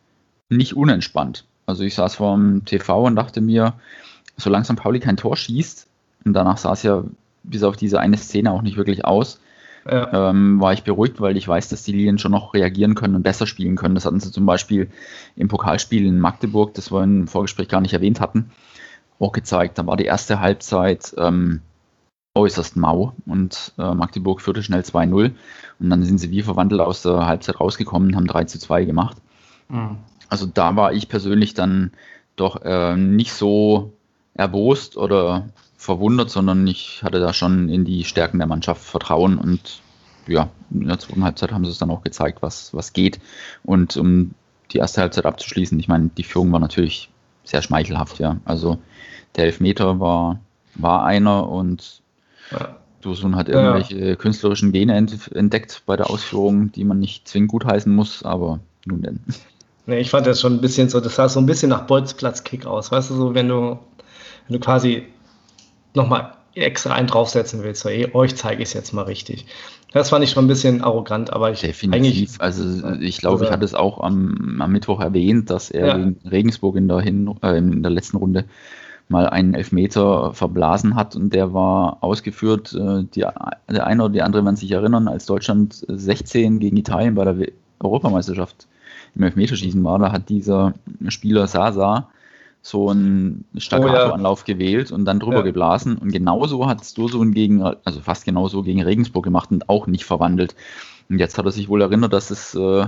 nicht 0.49 0.77
unentspannt. 0.77 1.45
Also 1.67 1.83
ich 1.83 1.95
saß 1.95 2.17
vor 2.17 2.37
dem 2.37 2.65
TV 2.65 3.05
und 3.05 3.17
dachte 3.17 3.41
mir, 3.41 3.75
so 4.37 4.51
langsam 4.51 4.77
Pauli 4.77 5.01
kein 5.01 5.17
Tor 5.17 5.37
schießt, 5.37 5.89
und 6.25 6.35
danach 6.35 6.59
sah 6.59 6.73
es 6.73 6.83
ja 6.83 7.05
bis 7.43 7.63
auf 7.63 7.77
diese 7.77 8.01
eine 8.01 8.17
Szene 8.17 8.51
auch 8.51 8.63
nicht 8.63 8.77
wirklich 8.77 9.05
aus, 9.05 9.41
ja. 9.87 10.31
ähm, 10.31 10.61
war 10.61 10.73
ich 10.73 10.85
beruhigt, 10.85 11.21
weil 11.21 11.37
ich 11.37 11.49
weiß, 11.49 11.69
dass 11.69 11.83
die 11.83 11.93
Lilien 11.93 12.19
schon 12.19 12.33
noch 12.33 12.55
reagieren 12.55 12.95
können 12.95 13.15
und 13.15 13.23
besser 13.23 13.47
spielen 13.47 13.77
können. 13.77 13.95
Das 13.95 14.07
hatten 14.07 14.21
sie 14.21 14.31
zum 14.31 14.47
Beispiel 14.47 14.91
im 15.37 15.49
Pokalspiel 15.49 16.07
in 16.07 16.21
Magdeburg, 16.21 16.75
das 16.75 16.93
wir 16.93 17.03
im 17.03 17.27
Vorgespräch 17.27 17.69
gar 17.69 17.81
nicht 17.81 17.95
erwähnt 17.95 18.21
hatten, 18.21 18.51
auch 19.19 19.33
gezeigt. 19.33 19.79
Da 19.79 19.87
war 19.87 19.97
die 19.97 20.05
erste 20.05 20.41
Halbzeit 20.41 21.15
ähm, 21.19 21.63
äußerst 22.35 22.77
mau 22.77 23.15
und 23.27 23.73
äh, 23.79 23.95
Magdeburg 23.95 24.41
führte 24.41 24.63
schnell 24.63 24.81
2-0 24.81 25.33
und 25.81 25.91
dann 25.91 26.03
sind 26.05 26.19
sie 26.19 26.31
wie 26.31 26.43
verwandelt 26.43 26.81
aus 26.81 27.03
der 27.03 27.27
Halbzeit 27.27 27.61
rausgekommen 27.61 28.09
und 28.09 28.17
haben 28.17 28.27
3 28.27 28.45
2 28.47 28.85
gemacht. 28.85 29.19
Mhm. 29.69 29.99
Also 30.29 30.47
da 30.47 30.77
war 30.77 30.95
ich 30.95 31.09
persönlich 31.09 31.53
dann 31.55 31.93
doch 32.37 32.63
äh, 32.63 32.97
nicht 32.97 33.35
so 33.35 33.93
erbost 34.35 34.97
oder 34.97 35.51
verwundert, 35.83 36.31
sondern 36.31 36.65
ich 36.69 37.03
hatte 37.03 37.19
da 37.19 37.33
schon 37.33 37.69
in 37.69 37.85
die 37.85 38.05
Stärken 38.05 38.39
der 38.39 38.47
Mannschaft 38.47 38.85
Vertrauen 38.85 39.37
und 39.37 39.81
ja, 40.29 40.49
in 40.71 40.87
der 40.87 41.01
zweiten 41.01 41.25
Halbzeit 41.25 41.51
haben 41.51 41.65
sie 41.65 41.73
es 41.73 41.79
dann 41.79 41.91
auch 41.91 42.05
gezeigt, 42.05 42.41
was, 42.41 42.73
was 42.73 42.93
geht. 42.93 43.19
Und 43.65 43.97
um 43.97 44.31
die 44.71 44.79
erste 44.79 45.01
Halbzeit 45.01 45.27
abzuschließen, 45.27 45.79
ich 45.81 45.89
meine, 45.89 46.11
die 46.17 46.23
Führung 46.23 46.53
war 46.53 46.61
natürlich 46.61 47.11
sehr 47.43 47.63
schmeichelhaft, 47.63 48.21
ja. 48.21 48.37
Also 48.45 48.79
der 49.35 49.47
Elfmeter 49.47 49.99
war, 49.99 50.39
war 50.77 51.05
einer 51.05 51.49
und 51.49 52.03
ja. 52.53 52.77
Dursun 53.01 53.35
hat 53.35 53.49
irgendwelche 53.49 54.11
ja. 54.11 54.15
künstlerischen 54.15 54.71
Gene 54.71 54.95
entdeckt 54.95 55.83
bei 55.87 55.97
der 55.97 56.09
Ausführung, 56.09 56.71
die 56.71 56.85
man 56.85 57.01
nicht 57.01 57.27
zwingend 57.27 57.51
gutheißen 57.51 57.93
muss, 57.93 58.23
aber 58.23 58.61
nun 58.85 59.03
denn. 59.03 59.21
Nee, 59.87 59.99
ich 59.99 60.11
fand 60.11 60.29
das 60.29 60.41
schon 60.41 60.53
ein 60.53 60.61
bisschen 60.61 60.89
so, 60.89 61.01
das 61.01 61.17
sah 61.17 61.29
so 61.29 61.41
ein 61.41 61.47
bisschen 61.47 61.71
nach 61.71 61.89
Bolzplatz-Kick 61.89 62.67
aus, 62.67 62.93
weißt 62.93 63.11
du, 63.11 63.15
so 63.15 63.35
wenn 63.35 63.49
du, 63.49 63.81
wenn 64.47 64.55
du 64.55 64.61
quasi 64.61 65.09
nochmal 65.95 66.33
extra 66.55 66.95
einen 66.95 67.07
draufsetzen 67.07 67.63
willst, 67.63 67.83
so, 67.83 67.89
ey, 67.89 68.11
euch 68.13 68.37
zeige 68.37 68.63
ich 68.63 68.69
es 68.69 68.75
jetzt 68.75 68.93
mal 68.93 69.03
richtig. 69.03 69.47
Das 69.93 70.11
fand 70.11 70.25
ich 70.25 70.31
schon 70.31 70.45
ein 70.45 70.49
bisschen 70.49 70.83
arrogant, 70.83 71.33
aber 71.33 71.51
ich 71.51 71.61
Definitiv. 71.61 72.37
Also 72.41 72.95
ich 73.01 73.19
glaube, 73.19 73.45
ich 73.45 73.51
hatte 73.51 73.65
es 73.65 73.75
auch 73.75 74.01
am, 74.01 74.61
am, 74.61 74.73
Mittwoch 74.73 75.01
erwähnt, 75.01 75.51
dass 75.51 75.71
er 75.71 75.87
ja. 75.89 75.95
in 75.95 76.17
Regensburg 76.31 76.77
in 76.77 76.89
der, 76.89 77.01
Hin 77.01 77.35
äh, 77.43 77.59
in 77.59 77.83
der 77.83 77.91
letzten 77.91 78.17
Runde 78.17 78.47
mal 79.09 79.29
einen 79.29 79.53
Elfmeter 79.53 80.33
verblasen 80.33 80.95
hat 80.95 81.15
und 81.15 81.35
der 81.35 81.53
war 81.53 81.99
ausgeführt. 82.01 82.73
Äh, 82.73 83.05
die, 83.15 83.21
der 83.21 83.87
eine 83.87 84.05
oder 84.05 84.13
die 84.13 84.23
andere 84.23 84.45
werden 84.45 84.57
sich 84.57 84.71
erinnern, 84.71 85.09
als 85.09 85.27
Deutschland 85.27 85.85
16 85.87 86.59
gegen 86.59 86.77
Italien 86.79 87.15
bei 87.15 87.25
der 87.25 87.49
Europameisterschaft 87.81 88.67
im 89.15 89.25
Elfmeterschießen 89.25 89.85
war, 89.85 89.99
da 89.99 90.11
hat 90.11 90.31
dieser 90.31 90.73
Spieler 91.09 91.47
Sasa 91.47 92.09
so 92.63 92.89
einen 92.89 93.45
Staccato-Anlauf 93.57 94.45
oh, 94.47 94.49
ja. 94.49 94.55
gewählt 94.55 94.93
und 94.93 95.05
dann 95.05 95.19
drüber 95.19 95.39
ja. 95.39 95.43
geblasen. 95.43 95.99
Und 95.99 96.13
genauso 96.13 96.67
hat 96.69 96.85
Stursun 96.85 97.35
gegen, 97.35 97.63
also 97.63 98.01
fast 98.01 98.25
genauso 98.25 98.63
gegen 98.63 98.83
Regensburg 98.83 99.25
gemacht 99.25 99.51
und 99.51 99.69
auch 99.69 99.89
nicht 99.89 100.05
verwandelt. 100.05 100.55
Und 101.11 101.19
jetzt 101.19 101.37
hat 101.37 101.45
er 101.45 101.51
sich 101.51 101.69
wohl 101.69 101.83
erinnert, 101.83 102.13
dass 102.13 102.31
es 102.31 102.55
äh, 102.55 102.87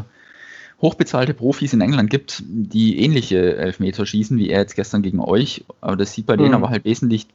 hochbezahlte 0.81 1.35
Profis 1.35 1.73
in 1.73 1.81
England 1.81 2.09
gibt, 2.09 2.43
die 2.47 3.01
ähnliche 3.01 3.57
Elfmeter 3.57 4.07
schießen 4.07 4.39
wie 4.39 4.49
er 4.49 4.61
jetzt 4.61 4.77
gestern 4.77 5.03
gegen 5.03 5.19
euch. 5.21 5.65
Aber 5.81 5.97
das 5.97 6.13
sieht 6.13 6.27
bei 6.27 6.37
denen 6.37 6.51
mhm. 6.51 6.55
aber 6.55 6.71
halt 6.71 6.85
wesentlich 6.85 7.27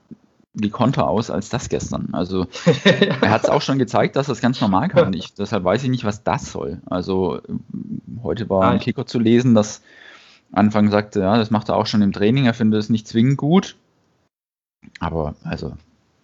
die 0.54 0.70
Konter 0.70 1.08
aus 1.08 1.30
als 1.30 1.50
das 1.50 1.68
gestern. 1.68 2.10
Also 2.14 2.48
er 3.22 3.30
hat 3.30 3.44
es 3.44 3.50
auch 3.50 3.62
schon 3.62 3.80
gezeigt, 3.80 4.16
dass 4.16 4.28
das 4.28 4.40
ganz 4.40 4.62
normal 4.62 4.88
kann. 4.88 5.14
Ich, 5.14 5.34
deshalb 5.34 5.66
weiß 5.66 5.84
ich 5.84 5.90
nicht, 5.90 6.06
was 6.06 6.24
das 6.24 6.52
soll. 6.54 6.82
Also 6.86 7.42
heute 8.24 8.50
war 8.50 8.72
ein 8.72 8.80
Kicker 8.80 9.06
zu 9.06 9.20
lesen, 9.20 9.56
dass 9.56 9.82
Anfang 10.52 10.90
sagte, 10.90 11.22
ja, 11.22 11.38
das 11.38 11.52
macht 11.52 11.70
er 11.70 11.76
auch 11.76 11.86
schon 11.86 12.02
im 12.02 12.12
Training, 12.12 12.46
er 12.46 12.54
findet 12.54 12.80
es 12.80 12.90
nicht 12.90 13.08
zwingend 13.08 13.38
gut. 13.38 13.76
Aber 15.00 15.36
also, 15.44 15.74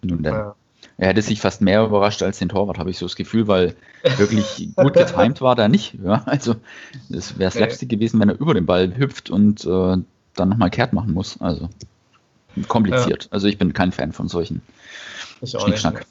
nun 0.02 0.22
denn. 0.22 0.34
Ja. 0.34 0.54
Er 0.98 1.08
hätte 1.08 1.20
sich 1.20 1.40
fast 1.40 1.60
mehr 1.60 1.84
überrascht 1.84 2.22
als 2.22 2.38
den 2.38 2.48
Torwart, 2.48 2.78
habe 2.78 2.90
ich 2.90 2.96
so 2.96 3.04
das 3.06 3.16
Gefühl, 3.16 3.48
weil 3.48 3.76
wirklich 4.16 4.70
gut 4.76 4.94
getimt 4.94 5.40
war 5.42 5.54
da 5.54 5.68
nicht. 5.68 5.94
Ja, 6.02 6.22
also 6.24 6.56
es 7.10 7.38
wäre 7.38 7.50
Slapstick 7.50 7.90
gewesen, 7.90 8.18
wenn 8.20 8.30
er 8.30 8.40
über 8.40 8.54
den 8.54 8.64
Ball 8.64 8.96
hüpft 8.96 9.28
und 9.28 9.64
äh, 9.64 9.96
dann 10.34 10.48
nochmal 10.48 10.70
kehrt 10.70 10.92
machen 10.92 11.12
muss. 11.12 11.40
Also 11.40 11.68
kompliziert. 12.68 13.24
Ja. 13.24 13.32
Also 13.32 13.46
ich 13.46 13.58
bin 13.58 13.74
kein 13.74 13.92
Fan 13.92 14.12
von 14.12 14.28
solchen 14.28 14.62
ich 15.40 15.54
Nicht. 15.66 16.06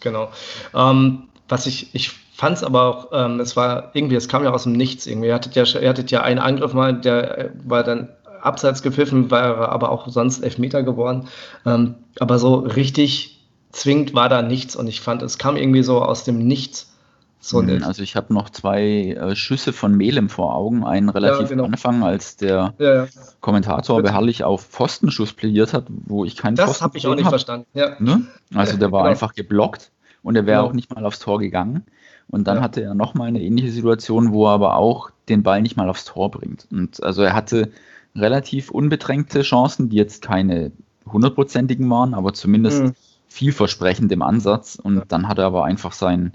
Genau. 0.00 0.32
Ähm, 0.74 1.28
was 1.48 1.66
ich, 1.66 1.94
ich 1.94 2.12
fand 2.34 2.56
es 2.56 2.64
aber 2.64 2.82
auch, 2.82 3.08
ähm, 3.12 3.40
es 3.40 3.56
war 3.56 3.90
irgendwie, 3.94 4.16
es 4.16 4.28
kam 4.28 4.42
ja 4.42 4.52
aus 4.52 4.64
dem 4.64 4.72
Nichts 4.72 5.06
irgendwie. 5.06 5.28
Ihr 5.28 5.34
hattet 5.34 5.54
ja, 5.54 5.64
ihr 5.80 5.88
hattet 5.88 6.10
ja 6.10 6.22
einen 6.22 6.40
Angriff 6.40 6.74
mal, 6.74 6.92
der 6.92 7.38
äh, 7.38 7.50
war 7.64 7.84
dann 7.84 8.08
abseits 8.42 8.82
gepfiffen, 8.82 9.30
war 9.30 9.68
aber 9.70 9.90
auch 9.90 10.08
sonst 10.08 10.40
Elfmeter 10.40 10.82
geworden. 10.82 11.28
Ähm, 11.64 11.94
aber 12.18 12.38
so 12.38 12.56
richtig 12.56 13.40
zwingend 13.70 14.14
war 14.14 14.28
da 14.28 14.42
nichts 14.42 14.76
und 14.76 14.88
ich 14.88 15.00
fand, 15.00 15.22
es 15.22 15.38
kam 15.38 15.56
irgendwie 15.56 15.82
so 15.82 16.02
aus 16.02 16.24
dem 16.24 16.38
Nichts. 16.38 16.90
So 17.38 17.60
hm, 17.60 17.84
also 17.84 18.02
ich 18.02 18.16
habe 18.16 18.32
noch 18.32 18.48
zwei 18.48 18.82
äh, 18.82 19.36
Schüsse 19.36 19.72
von 19.74 19.94
Melem 19.94 20.30
vor 20.30 20.54
Augen. 20.54 20.82
Einen 20.82 21.10
relativ 21.10 21.42
ja, 21.42 21.48
genau. 21.48 21.64
am 21.64 21.72
Anfang, 21.72 22.02
als 22.02 22.36
der 22.36 22.74
ja, 22.78 22.94
ja. 22.94 23.06
Kommentator 23.40 23.98
Bitte. 23.98 24.08
beharrlich 24.08 24.44
auf 24.44 24.64
Pfostenschuss 24.64 25.34
plädiert 25.34 25.74
hat, 25.74 25.84
wo 25.88 26.24
ich 26.24 26.36
keinen 26.36 26.56
Das 26.56 26.80
habe 26.80 26.96
ich 26.96 27.06
auch 27.06 27.14
nicht 27.14 27.26
hab. 27.26 27.32
verstanden. 27.32 27.66
Ne? 27.74 28.26
Also 28.54 28.78
der 28.78 28.90
war 28.92 29.02
genau. 29.02 29.10
einfach 29.10 29.34
geblockt 29.34 29.92
und 30.22 30.36
er 30.36 30.46
wäre 30.46 30.60
genau. 30.60 30.70
auch 30.70 30.72
nicht 30.72 30.92
mal 30.94 31.04
aufs 31.04 31.18
Tor 31.18 31.38
gegangen. 31.38 31.84
Und 32.28 32.48
dann 32.48 32.60
hatte 32.60 32.82
er 32.82 32.94
nochmal 32.94 33.28
eine 33.28 33.42
ähnliche 33.42 33.70
Situation, 33.70 34.32
wo 34.32 34.46
er 34.46 34.52
aber 34.52 34.76
auch 34.76 35.10
den 35.28 35.42
Ball 35.42 35.62
nicht 35.62 35.76
mal 35.76 35.88
aufs 35.88 36.04
Tor 36.04 36.30
bringt. 36.30 36.66
Und 36.70 37.02
also 37.02 37.22
er 37.22 37.34
hatte 37.34 37.70
relativ 38.16 38.70
unbedrängte 38.70 39.42
Chancen, 39.42 39.88
die 39.88 39.96
jetzt 39.96 40.22
keine 40.22 40.72
hundertprozentigen 41.06 41.88
waren, 41.90 42.14
aber 42.14 42.32
zumindest 42.32 42.82
mhm. 42.82 42.92
vielversprechend 43.28 44.10
im 44.12 44.22
Ansatz. 44.22 44.76
Und 44.76 45.04
dann 45.08 45.28
hat 45.28 45.38
er 45.38 45.46
aber 45.46 45.64
einfach 45.64 45.92
sein 45.92 46.32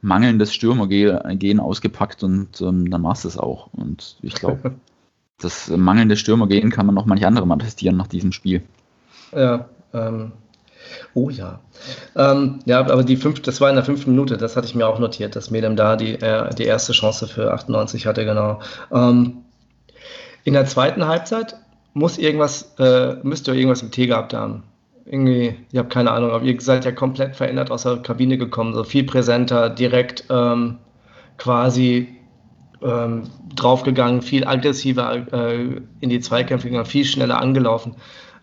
mangelndes 0.00 0.54
Stürmergehen 0.54 1.60
ausgepackt 1.60 2.22
und 2.22 2.60
ähm, 2.60 2.90
dann 2.90 3.02
war 3.02 3.12
es 3.12 3.22
das 3.22 3.38
auch. 3.38 3.72
Und 3.72 4.16
ich 4.22 4.34
glaube, 4.34 4.74
das 5.38 5.68
mangelnde 5.68 6.16
Stürmergehen 6.16 6.70
kann 6.70 6.86
man 6.86 6.94
noch 6.94 7.06
manche 7.06 7.26
andere 7.26 7.46
mal 7.46 7.58
testieren 7.58 7.96
nach 7.96 8.06
diesem 8.06 8.32
Spiel. 8.32 8.62
Ja, 9.32 9.68
ähm, 9.92 10.32
oh 11.14 11.30
ja. 11.30 11.60
Ähm, 12.14 12.60
ja, 12.64 12.80
aber 12.80 13.04
die 13.04 13.16
fünf, 13.16 13.40
das 13.42 13.60
war 13.60 13.68
in 13.70 13.76
der 13.76 13.84
fünften 13.84 14.10
Minute, 14.10 14.36
das 14.36 14.56
hatte 14.56 14.66
ich 14.66 14.74
mir 14.74 14.86
auch 14.86 14.98
notiert, 14.98 15.36
dass 15.36 15.50
Medem 15.50 15.76
da 15.76 15.96
die, 15.96 16.14
äh, 16.14 16.54
die 16.54 16.64
erste 16.64 16.92
Chance 16.92 17.26
für 17.28 17.52
98 17.52 18.06
hatte, 18.06 18.24
genau. 18.24 18.60
Ähm, 18.92 19.38
in 20.44 20.54
der 20.54 20.66
zweiten 20.66 21.06
Halbzeit 21.06 21.56
muss 21.94 22.18
irgendwas, 22.18 22.74
äh, 22.78 23.16
müsst 23.22 23.48
ihr 23.48 23.54
irgendwas 23.54 23.82
im 23.82 23.90
Tee 23.90 24.06
gehabt 24.06 24.34
haben 24.34 24.64
irgendwie, 25.06 25.54
ich 25.70 25.78
habe 25.78 25.88
keine 25.88 26.10
Ahnung, 26.10 26.32
aber 26.32 26.44
ihr 26.44 26.60
seid 26.60 26.84
ja 26.84 26.92
komplett 26.92 27.36
verändert 27.36 27.70
aus 27.70 27.84
der 27.84 27.98
Kabine 27.98 28.38
gekommen, 28.38 28.74
so 28.74 28.84
viel 28.84 29.04
präsenter, 29.04 29.70
direkt 29.70 30.24
ähm, 30.30 30.78
quasi 31.38 32.16
ähm, 32.82 33.22
draufgegangen, 33.54 34.20
viel 34.20 34.46
aggressiver 34.46 35.32
äh, 35.32 35.80
in 36.00 36.10
die 36.10 36.20
Zweikämpfe 36.20 36.68
gegangen, 36.68 36.86
viel 36.86 37.04
schneller 37.04 37.40
angelaufen. 37.40 37.94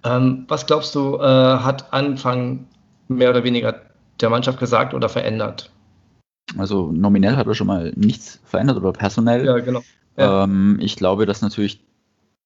Ähm, 0.03 0.45
was 0.47 0.65
glaubst 0.65 0.95
du, 0.95 1.17
äh, 1.17 1.21
hat 1.21 1.93
Anfang 1.93 2.67
mehr 3.07 3.29
oder 3.29 3.43
weniger 3.43 3.81
der 4.19 4.29
Mannschaft 4.29 4.59
gesagt 4.59 4.93
oder 4.93 5.09
verändert? 5.09 5.71
Also 6.57 6.91
nominell 6.91 7.35
hat 7.35 7.47
er 7.47 7.55
schon 7.55 7.67
mal 7.67 7.93
nichts 7.95 8.39
verändert 8.43 8.77
oder 8.77 8.91
personell. 8.91 9.45
Ja, 9.45 9.59
genau. 9.59 9.81
Ja. 10.17 10.43
Ähm, 10.43 10.77
ich 10.81 10.95
glaube, 10.95 11.25
dass 11.25 11.41
natürlich 11.41 11.83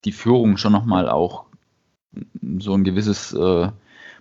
die 0.06 0.12
Führung 0.12 0.58
schon 0.58 0.72
nochmal 0.72 1.10
auch 1.10 1.46
so 2.60 2.74
ein 2.74 2.84
gewisses 2.84 3.34
äh, 3.34 3.70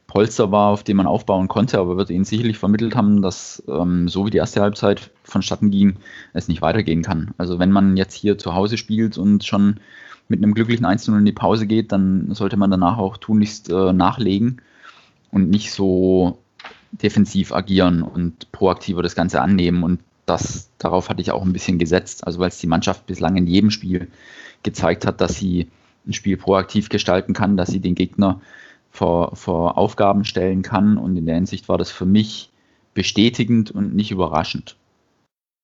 Polster 0.07 0.53
war, 0.53 0.71
auf 0.71 0.85
dem 0.85 0.97
man 0.97 1.07
aufbauen 1.07 1.49
konnte, 1.49 1.79
aber 1.79 1.97
wird 1.97 2.11
ihnen 2.11 2.25
sicherlich 2.25 2.59
vermittelt 2.59 2.95
haben, 2.95 3.23
dass 3.23 3.63
ähm, 3.69 4.09
so 4.09 4.27
wie 4.27 4.31
die 4.31 4.39
erste 4.39 4.61
Halbzeit 4.61 5.11
vonstatten 5.25 5.71
ging, 5.71 5.97
es 6.33 6.49
nicht 6.49 6.63
weitergehen 6.63 7.03
kann. 7.03 7.35
Also 7.39 7.59
wenn 7.59 7.73
man 7.73 7.97
jetzt 7.97 8.15
hier 8.15 8.39
zu 8.39 8.55
Hause 8.55 8.77
spielt 8.77 9.19
und 9.19 9.45
schon 9.45 9.81
mit 10.29 10.43
einem 10.43 10.55
glücklichen 10.55 10.87
1-0 10.87 11.17
in 11.19 11.25
die 11.25 11.33
Pause 11.33 11.67
geht, 11.67 11.93
dann 11.93 12.35
sollte 12.35 12.57
man 12.57 12.71
danach 12.71 12.99
auch 12.99 13.17
tunlichst 13.17 13.71
äh, 13.71 13.93
nachlegen 13.93 14.61
und 15.31 15.51
nicht 15.51 15.73
so 15.73 16.39
defensiv 16.91 17.53
agieren 17.53 18.03
und 18.03 18.51
proaktiver 18.53 19.03
das 19.03 19.15
Ganze 19.15 19.41
annehmen. 19.41 19.83
Und 19.83 20.01
das, 20.25 20.71
darauf 20.79 21.09
hatte 21.09 21.21
ich 21.21 21.31
auch 21.31 21.45
ein 21.45 21.53
bisschen 21.53 21.79
gesetzt. 21.79 22.27
Also 22.27 22.39
weil 22.41 22.49
es 22.49 22.59
die 22.59 22.67
Mannschaft 22.67 23.07
bislang 23.07 23.37
in 23.37 23.47
jedem 23.47 23.71
Spiel 23.71 24.09
gezeigt 24.63 25.07
hat, 25.07 25.21
dass 25.21 25.37
sie 25.37 25.69
ein 26.07 26.13
Spiel 26.13 26.37
proaktiv 26.37 26.89
gestalten 26.89 27.33
kann, 27.33 27.57
dass 27.57 27.71
sie 27.71 27.81
den 27.81 27.95
Gegner 27.95 28.41
vor, 28.91 29.37
vor 29.37 29.79
Aufgaben 29.79 30.25
stellen 30.25 30.63
kann. 30.63 30.99
Und 30.99 31.17
in 31.17 31.27
der 31.27 31.35
Hinsicht 31.37 31.69
war 31.69 31.79
das 31.79 31.91
für 31.91 32.07
mich 32.07 32.51
bestätigend 32.95 33.71
und 33.71 33.95
nicht 33.95 34.11
überraschend. 34.11 34.77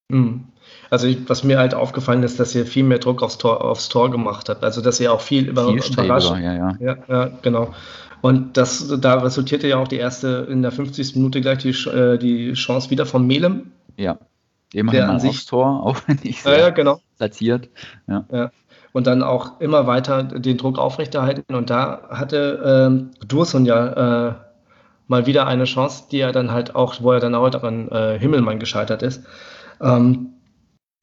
Mhm. 0.09 0.45
Also 0.91 1.07
ich, 1.07 1.29
was 1.29 1.43
mir 1.45 1.59
halt 1.59 1.75
aufgefallen 1.75 2.23
ist, 2.23 2.39
dass 2.39 2.55
ihr 2.55 2.67
viel 2.67 2.85
mehr 2.85 2.99
Druck 2.99 3.23
aufs 3.23 3.39
Tor, 3.39 3.65
aufs 3.65 3.89
Tor 3.89 4.11
gemacht 4.11 4.49
habt. 4.49 4.63
Also 4.63 4.81
dass 4.81 5.01
ihr 5.01 5.13
auch 5.13 5.21
viel, 5.21 5.49
über, 5.49 5.67
überrascht. 5.69 6.31
Ja, 6.31 6.53
ja. 6.55 6.77
ja, 6.81 6.97
ja, 7.09 7.31
genau. 7.43 7.75
Und 8.21 8.57
das, 8.57 8.95
da 9.01 9.15
resultierte 9.15 9.67
ja 9.67 9.79
auch 9.79 9.89
die 9.89 9.97
erste 9.97 10.47
in 10.49 10.63
der 10.63 10.71
50. 10.71 11.17
Minute 11.17 11.41
gleich 11.41 11.59
die, 11.59 11.71
äh, 11.71 12.19
die 12.19 12.53
Chance 12.53 12.91
wieder 12.91 13.07
von 13.07 13.27
Melem. 13.27 13.73
Ja, 13.97 14.19
immerhin 14.73 15.07
mal 15.07 15.17
aufs 15.17 15.47
Tor, 15.47 15.83
auch 15.85 15.97
wenn 16.07 16.19
nicht 16.23 16.45
ja, 16.45 16.57
ja, 16.57 16.71
genau. 16.71 17.01
platziert. 17.17 17.69
Ja. 18.07 18.25
ja 18.31 18.51
und 18.93 19.07
dann 19.07 19.23
auch 19.23 19.61
immer 19.61 19.87
weiter 19.87 20.23
den 20.23 20.59
Druck 20.59 20.79
aufrechterhalten. 20.79 21.55
Und 21.55 21.71
da 21.71 22.03
hatte 22.11 22.63
ähm, 22.65 23.11
Dursun 23.27 23.65
ja 23.65 24.29
äh, 24.29 24.35
mal 25.09 25.27
wieder 25.27 25.47
eine 25.47 25.65
Chance, 25.65 26.05
die 26.11 26.21
er 26.21 26.33
dann 26.33 26.53
halt 26.53 26.75
auch, 26.75 27.01
wo 27.01 27.13
er 27.13 27.21
dann 27.21 27.35
auch 27.35 27.51
daran 27.51 27.89
äh, 27.89 28.19
Himmelmann 28.19 28.59
gescheitert 28.59 29.03
ist. 29.03 29.25
Ähm, 29.81 30.35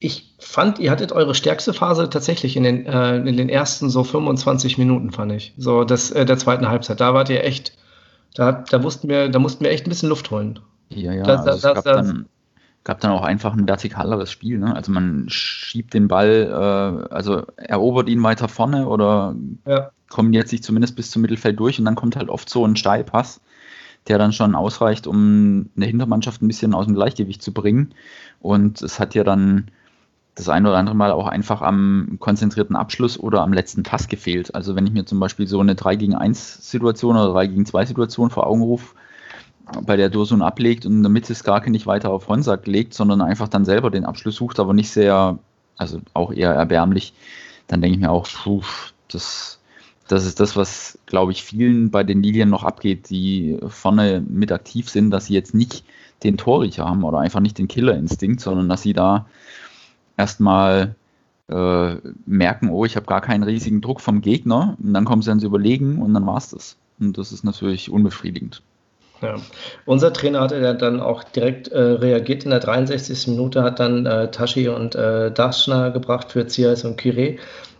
ich 0.02 0.34
fand, 0.38 0.78
ihr 0.78 0.90
hattet 0.90 1.12
eure 1.12 1.34
stärkste 1.34 1.74
Phase 1.74 2.08
tatsächlich 2.08 2.56
in 2.56 2.62
den, 2.62 2.86
äh, 2.86 3.18
in 3.18 3.36
den 3.36 3.50
ersten 3.50 3.90
so 3.90 4.02
25 4.02 4.78
Minuten, 4.78 5.12
fand 5.12 5.30
ich. 5.32 5.54
So 5.58 5.84
das, 5.84 6.10
äh, 6.10 6.24
der 6.24 6.38
zweiten 6.38 6.68
Halbzeit. 6.68 7.00
Da 7.00 7.12
wart 7.12 7.28
ihr 7.28 7.44
echt, 7.44 7.76
da, 8.34 8.52
da, 8.52 8.82
wussten 8.82 9.08
wir, 9.08 9.28
da 9.28 9.38
mussten 9.38 9.62
wir 9.62 9.70
echt 9.70 9.86
ein 9.86 9.90
bisschen 9.90 10.08
Luft 10.08 10.30
holen. 10.30 10.58
Ja, 10.88 11.12
ja, 11.12 11.22
das, 11.22 11.46
also 11.46 11.68
es 11.68 11.74
gab, 11.74 11.84
dann, 11.84 12.26
gab 12.82 13.00
dann 13.00 13.12
auch 13.12 13.22
einfach 13.22 13.52
ein 13.52 13.68
vertikaleres 13.68 14.32
Spiel. 14.32 14.58
Ne? 14.58 14.74
Also 14.74 14.90
man 14.90 15.26
schiebt 15.28 15.92
den 15.92 16.08
Ball, 16.08 16.48
äh, 16.50 17.14
also 17.14 17.42
erobert 17.56 18.08
ihn 18.08 18.22
weiter 18.22 18.48
vorne 18.48 18.88
oder 18.88 19.36
ja. 19.66 19.90
kombiniert 20.08 20.48
sich 20.48 20.62
zumindest 20.62 20.96
bis 20.96 21.10
zum 21.10 21.20
Mittelfeld 21.20 21.60
durch 21.60 21.78
und 21.78 21.84
dann 21.84 21.94
kommt 21.94 22.16
halt 22.16 22.30
oft 22.30 22.48
so 22.48 22.64
ein 22.64 22.74
Steilpass 22.74 23.42
der 24.08 24.16
dann 24.16 24.32
schon 24.32 24.54
ausreicht, 24.54 25.06
um 25.06 25.68
eine 25.76 25.84
Hintermannschaft 25.84 26.40
ein 26.40 26.48
bisschen 26.48 26.72
aus 26.72 26.86
dem 26.86 26.94
Gleichgewicht 26.94 27.42
zu 27.42 27.52
bringen. 27.52 27.94
Und 28.40 28.80
es 28.80 28.98
hat 28.98 29.14
ja 29.14 29.24
dann 29.24 29.70
das 30.40 30.48
ein 30.48 30.66
oder 30.66 30.76
andere 30.76 30.96
Mal 30.96 31.12
auch 31.12 31.26
einfach 31.26 31.62
am 31.62 32.16
konzentrierten 32.18 32.76
Abschluss 32.76 33.18
oder 33.18 33.42
am 33.42 33.52
letzten 33.52 33.82
Pass 33.82 34.08
gefehlt. 34.08 34.54
Also 34.54 34.76
wenn 34.76 34.86
ich 34.86 34.92
mir 34.92 35.04
zum 35.04 35.20
Beispiel 35.20 35.46
so 35.46 35.60
eine 35.60 35.74
3 35.74 35.96
gegen 35.96 36.14
1 36.14 36.70
Situation 36.70 37.16
oder 37.16 37.32
3 37.32 37.46
gegen 37.48 37.66
2 37.66 37.86
Situation 37.86 38.30
vor 38.30 38.46
Augen 38.46 38.62
rufe, 38.62 38.94
bei 39.86 39.96
der 39.96 40.08
Dursun 40.08 40.42
ablegt 40.42 40.86
und 40.86 40.92
in 40.94 41.02
der 41.02 41.10
Mitte 41.10 41.34
Skarke 41.34 41.70
nicht 41.70 41.86
weiter 41.86 42.10
auf 42.10 42.28
Honsack 42.28 42.66
legt, 42.66 42.94
sondern 42.94 43.20
einfach 43.20 43.48
dann 43.48 43.64
selber 43.64 43.90
den 43.90 44.04
Abschluss 44.04 44.36
sucht, 44.36 44.58
aber 44.58 44.74
nicht 44.74 44.90
sehr, 44.90 45.38
also 45.76 46.00
auch 46.12 46.32
eher 46.32 46.52
erbärmlich, 46.52 47.12
dann 47.68 47.80
denke 47.80 47.94
ich 47.94 48.00
mir 48.00 48.10
auch, 48.10 48.26
puh, 48.28 48.62
das, 49.08 49.60
das 50.08 50.26
ist 50.26 50.40
das, 50.40 50.56
was, 50.56 50.98
glaube 51.06 51.32
ich, 51.32 51.44
vielen 51.44 51.90
bei 51.90 52.02
den 52.02 52.22
Lilien 52.22 52.50
noch 52.50 52.64
abgeht, 52.64 53.10
die 53.10 53.58
vorne 53.68 54.24
mit 54.28 54.50
aktiv 54.50 54.88
sind, 54.88 55.10
dass 55.10 55.26
sie 55.26 55.34
jetzt 55.34 55.54
nicht 55.54 55.84
den 56.24 56.36
Torriecher 56.36 56.84
haben 56.84 57.04
oder 57.04 57.18
einfach 57.18 57.40
nicht 57.40 57.58
den 57.58 57.68
Killerinstinkt, 57.68 58.40
sondern 58.40 58.68
dass 58.68 58.82
sie 58.82 58.92
da 58.92 59.26
erstmal 60.20 60.94
äh, 61.48 61.96
merken, 62.26 62.70
oh, 62.70 62.84
ich 62.84 62.96
habe 62.96 63.06
gar 63.06 63.20
keinen 63.20 63.42
riesigen 63.42 63.80
Druck 63.80 64.00
vom 64.00 64.20
Gegner 64.20 64.76
und 64.82 64.94
dann 64.94 65.04
kommen 65.04 65.22
sie 65.22 65.30
ans 65.30 65.42
Überlegen 65.42 66.00
und 66.00 66.14
dann 66.14 66.26
war 66.26 66.36
es 66.36 66.50
das. 66.50 66.76
Und 67.00 67.16
das 67.16 67.32
ist 67.32 67.44
natürlich 67.44 67.90
unbefriedigend. 67.90 68.62
Ja. 69.22 69.36
Unser 69.84 70.12
Trainer 70.12 70.40
hat 70.40 70.52
dann 70.52 71.00
auch 71.00 71.24
direkt 71.24 71.68
äh, 71.68 71.78
reagiert 71.78 72.44
in 72.44 72.50
der 72.50 72.60
63. 72.60 73.28
Minute, 73.28 73.62
hat 73.62 73.80
dann 73.80 74.06
äh, 74.06 74.30
Tashi 74.30 74.68
und 74.68 74.94
äh, 74.94 75.30
Daschner 75.30 75.90
gebracht 75.90 76.32
für 76.32 76.46
Zias 76.46 76.84
und 76.84 76.96
Kire, 76.96 77.36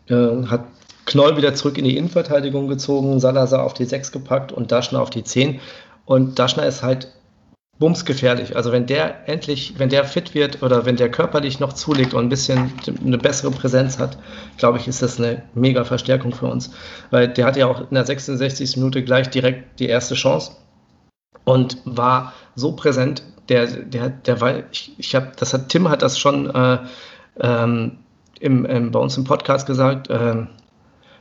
äh, 0.09 0.47
hat 0.47 0.65
Knoll 1.07 1.37
wieder 1.37 1.55
zurück 1.55 1.79
in 1.79 1.85
die 1.85 1.97
Innenverteidigung 1.97 2.69
gezogen, 2.69 3.21
Salazar 3.21 3.65
auf 3.65 3.75
die 3.75 3.87
6 3.87 4.13
gepackt 4.13 4.53
und 4.53 4.71
Daschner 4.71 5.01
auf 5.01 5.11
die 5.11 5.25
10. 5.25 5.61
Und 6.05 6.39
Daschner 6.39 6.67
ist 6.67 6.83
halt 6.83 7.09
bumsgefährlich. 7.81 8.55
Also 8.55 8.73
wenn 8.73 8.87
der 8.87 9.27
endlich, 9.27 9.75
wenn 9.79 9.89
der 9.89 10.05
fit 10.05 10.35
wird 10.35 10.63
oder 10.63 10.85
wenn 10.85 10.97
der 10.97 11.11
körperlich 11.11 11.61
noch 11.61 11.73
zulegt 11.73 12.13
und 12.13 12.27
ein 12.27 12.29
bisschen 12.29 12.71
eine 13.05 13.17
bessere 13.17 13.51
Präsenz 13.51 13.99
hat, 13.99 14.19
glaube 14.59 14.79
ich, 14.79 14.87
ist 14.87 15.01
das 15.03 15.19
eine 15.19 15.43
mega 15.55 15.83
Verstärkung 15.85 16.33
für 16.33 16.47
uns. 16.47 16.71
Weil 17.11 17.29
der 17.29 17.47
hatte 17.47 17.61
ja 17.61 17.67
auch 17.67 17.81
in 17.81 17.95
der 17.95 18.05
66. 18.05 18.77
Minute 18.77 19.03
gleich 19.03 19.31
direkt 19.31 19.81
die 19.81 19.87
erste 19.87 20.15
Chance 20.15 20.53
und 21.45 21.79
war 21.87 22.35
so 22.55 22.73
präsent. 22.77 23.25
Der, 23.49 23.67
der, 23.67 24.11
der 24.11 24.41
war, 24.43 24.71
ich, 24.71 24.93
ich 24.99 25.15
habe, 25.15 25.33
das 25.37 25.55
hat 25.55 25.71
Tim 25.71 25.89
hat 25.89 26.03
das 26.03 26.19
schon 26.19 26.55
äh, 26.55 26.79
ähm, 27.41 27.99
im, 28.41 28.67
im, 28.67 28.91
bei 28.91 29.01
uns 29.01 29.17
im 29.17 29.25
Podcast 29.25 29.67
gesagt. 29.67 30.11
Äh, 30.11 30.47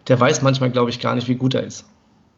der 0.09 0.19
weiß 0.19 0.41
manchmal, 0.41 0.71
glaube 0.71 0.89
ich, 0.89 0.99
gar 0.99 1.15
nicht, 1.15 1.29
wie 1.29 1.35
gut 1.35 1.55
er 1.55 1.63
ist. 1.63 1.85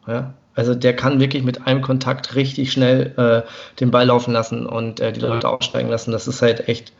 Ja? 0.06 0.34
Also 0.54 0.74
der 0.74 0.94
kann 0.94 1.20
wirklich 1.20 1.42
mit 1.42 1.66
einem 1.66 1.80
Kontakt 1.80 2.34
richtig 2.34 2.72
schnell 2.72 3.14
äh, 3.16 3.78
den 3.80 3.90
Ball 3.90 4.06
laufen 4.06 4.32
lassen 4.32 4.66
und 4.66 5.00
äh, 5.00 5.12
die 5.12 5.20
Leute 5.20 5.48
aussteigen 5.48 5.88
lassen. 5.88 6.12
Das 6.12 6.28
ist 6.28 6.42
halt 6.42 6.68
echt 6.68 6.92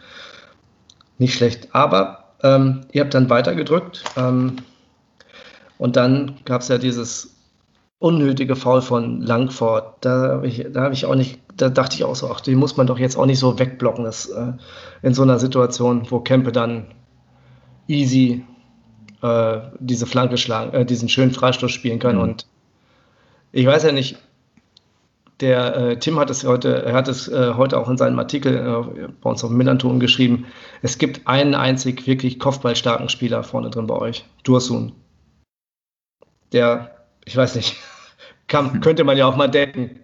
nicht 1.19 1.35
schlecht. 1.35 1.69
Aber 1.73 2.25
ähm, 2.43 2.83
ihr 2.93 3.03
habt 3.03 3.15
dann 3.15 3.29
weitergedrückt 3.29 4.05
ähm, 4.17 4.57
und 5.79 5.97
dann 5.97 6.37
gab 6.45 6.63
es 6.63 6.69
ja 6.69 6.79
dieses 6.79 7.35
unnötige 7.99 8.57
Foul 8.57 8.83
von 8.83 9.21
Langford. 9.21 9.97
Da 10.01 10.29
habe 10.29 10.47
ich, 10.47 10.67
hab 10.75 10.93
ich 10.93 11.05
auch 11.05 11.15
nicht, 11.15 11.39
da 11.57 11.69
dachte 11.69 11.97
ich 11.97 12.05
auch 12.05 12.17
so, 12.17 12.31
ach, 12.31 12.41
den 12.41 12.59
muss 12.59 12.77
man 12.77 12.87
doch 12.87 12.99
jetzt 12.99 13.17
auch 13.17 13.27
nicht 13.27 13.39
so 13.39 13.59
wegblocken. 13.59 14.05
Das, 14.05 14.27
äh, 14.27 14.53
in 15.03 15.15
so 15.15 15.23
einer 15.23 15.39
Situation, 15.39 16.07
wo 16.11 16.21
Kempe 16.21 16.53
dann 16.53 16.87
easy 17.87 18.45
äh, 19.23 19.61
diese 19.79 20.07
Flanke 20.07 20.37
schlagen, 20.37 20.73
äh, 20.73 20.85
diesen 20.85 21.09
schönen 21.09 21.33
Freistoß 21.33 21.71
spielen 21.71 21.99
kann 21.99 22.17
mhm. 22.17 22.23
und 22.23 22.47
ich 23.53 23.67
weiß 23.67 23.85
ja 23.85 23.93
nicht, 23.93 24.19
der 25.41 25.77
äh, 25.77 25.99
Tim 25.99 26.19
hat 26.19 26.31
es 26.31 26.45
heute, 26.45 26.85
er 26.85 26.95
hat 26.95 27.09
es 27.09 27.29
äh, 27.29 27.55
heute 27.55 27.79
auch 27.79 27.89
in 27.89 27.97
seinem 27.99 28.19
Artikel 28.19 28.57
äh, 28.57 29.09
bei 29.21 29.31
uns 29.31 29.43
auf 29.43 29.51
dem 29.51 29.57
Millanton 29.57 30.01
geschrieben. 30.01 30.47
Es 30.83 30.99
gibt 30.99 31.27
einen 31.27 31.55
einzig 31.55 32.07
wirklich 32.07 32.39
kopfballstarken 32.39 33.09
Spieler 33.09 33.43
vorne 33.43 33.71
drin 33.71 33.87
bei 33.87 33.97
euch, 33.97 34.25
Dursun. 34.45 34.93
Der, 36.53 36.97
ich 37.25 37.37
weiß 37.37 37.57
nicht, 37.57 37.77
kann, 38.47 38.81
könnte 38.81 39.05
man 39.05 39.17
ja 39.17 39.27
auch 39.27 39.37
mal 39.37 39.49
denken. 39.49 39.99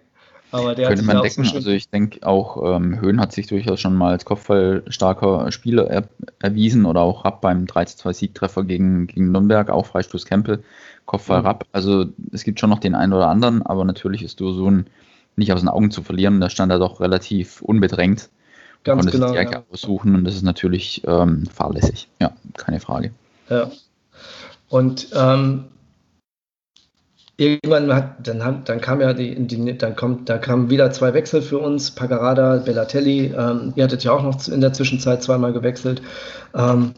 Aber 0.51 0.73
der 0.73 0.87
könnte 0.87 1.03
man 1.03 1.21
denken. 1.21 1.47
Also 1.53 1.69
ich 1.69 1.89
denke 1.89 2.25
auch, 2.25 2.75
ähm, 2.75 2.99
Höhn 2.99 3.19
hat 3.19 3.31
sich 3.33 3.47
durchaus 3.47 3.79
schon 3.79 3.95
mal 3.95 4.11
als 4.11 4.25
kopfballstarker 4.25 5.51
Spieler 5.51 5.87
er, 5.87 6.03
erwiesen 6.39 6.85
oder 6.85 7.01
auch 7.01 7.25
Rapp 7.25 7.41
beim 7.41 7.65
13-2-Siegtreffer 7.65 8.63
gegen, 8.63 9.07
gegen 9.07 9.31
Nürnberg, 9.31 9.69
auch 9.69 9.85
Freistoß 9.85 10.25
Kempel. 10.25 10.63
Kopfball 11.05 11.43
mhm. 11.43 11.59
Also 11.71 12.05
es 12.31 12.43
gibt 12.43 12.59
schon 12.59 12.69
noch 12.69 12.79
den 12.79 12.95
einen 12.95 13.13
oder 13.13 13.27
anderen, 13.27 13.63
aber 13.63 13.85
natürlich 13.85 14.23
ist 14.23 14.39
Dursun 14.39 14.87
nicht 15.35 15.53
aus 15.53 15.59
den 15.59 15.69
Augen 15.69 15.91
zu 15.91 16.01
verlieren. 16.01 16.41
Da 16.41 16.49
stand 16.49 16.71
er 16.71 16.79
doch 16.79 16.99
relativ 16.99 17.61
unbedrängt. 17.61 18.29
Ganz 18.83 19.01
konnte 19.01 19.17
genau. 19.17 19.33
Sich 19.33 19.47
die 19.47 19.53
ja. 19.53 19.63
aussuchen 19.71 20.15
und 20.15 20.23
das 20.23 20.35
ist 20.35 20.43
natürlich 20.43 21.03
ähm, 21.05 21.45
fahrlässig. 21.47 22.07
Ja, 22.19 22.31
keine 22.57 22.79
Frage. 22.79 23.11
Ja. 23.49 23.71
Und 24.69 25.09
ähm, 25.13 25.65
irgendwann 27.39 27.93
hat, 27.93 28.27
dann, 28.27 28.63
dann 28.65 28.81
kam 28.81 28.99
ja 29.01 29.13
die, 29.13 29.35
die, 29.47 29.77
dann 29.77 29.95
kommt, 29.95 30.27
da 30.29 30.37
kamen 30.37 30.69
wieder 30.69 30.91
zwei 30.91 31.13
Wechsel 31.13 31.41
für 31.41 31.59
uns, 31.59 31.91
Pagarada, 31.91 32.57
Bellatelli. 32.57 33.33
Ähm, 33.35 33.73
ihr 33.75 33.85
hattet 33.85 34.03
ja 34.03 34.11
auch 34.11 34.23
noch 34.23 34.47
in 34.47 34.61
der 34.61 34.73
Zwischenzeit 34.73 35.23
zweimal 35.23 35.53
gewechselt. 35.53 36.01
Ähm, 36.53 36.93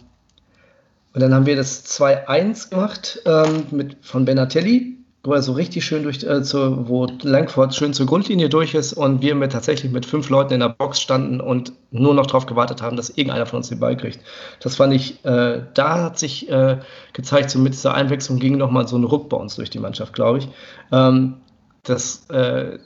und 1.14 1.22
dann 1.22 1.34
haben 1.34 1.46
wir 1.46 1.56
das 1.56 1.86
2-1 1.86 2.70
gemacht 2.70 3.22
ähm, 3.26 3.66
mit, 3.72 3.98
von 4.02 4.26
Benatelli, 4.26 4.98
wo 5.24 5.34
er 5.34 5.42
so 5.44 5.54
richtig 5.54 5.86
schön 5.86 6.04
durch, 6.04 6.24
äh, 6.24 6.42
zu, 6.42 6.88
wo 6.88 7.06
Langford 7.22 7.76
schön 7.76 7.94
zur 7.94 8.08
Grundlinie 8.08 8.50
durch 8.50 8.74
ist 8.74 8.94
und 8.94 9.22
wir 9.22 9.36
mit 9.36 9.52
tatsächlich 9.52 9.92
mit 9.92 10.06
fünf 10.06 10.30
Leuten 10.30 10.54
in 10.54 10.62
der 10.62 10.70
Box 10.70 11.00
standen 11.00 11.40
und 11.40 11.74
nur 11.92 12.16
noch 12.16 12.26
darauf 12.26 12.48
gewartet 12.48 12.82
haben, 12.82 12.98
dass 12.98 13.10
irgendeiner 13.12 13.46
von 13.46 13.58
uns 13.58 13.70
den 13.70 13.80
Ball 13.80 13.96
kriegt. 13.96 14.20
Das 14.62 14.76
fand 14.76 14.94
ich, 14.94 15.24
äh, 15.24 15.62
da 15.76 16.04
hat 16.04 16.18
sich 16.18 16.50
äh, 16.50 16.80
gezeigt, 17.14 17.52
so 17.52 17.60
mit 17.60 17.74
dieser 17.74 17.94
Einwechslung 17.94 18.40
ging 18.40 18.58
nochmal 18.58 18.88
so 18.88 18.98
ein 18.98 19.04
Ruck 19.04 19.30
bei 19.30 19.38
uns 19.38 19.56
durch 19.56 19.70
die 19.70 19.80
Mannschaft, 19.80 20.14
glaube 20.14 20.40
ich. 20.40 20.48
Ähm, 20.92 21.36
das, 21.84 22.28
äh, 22.30 22.80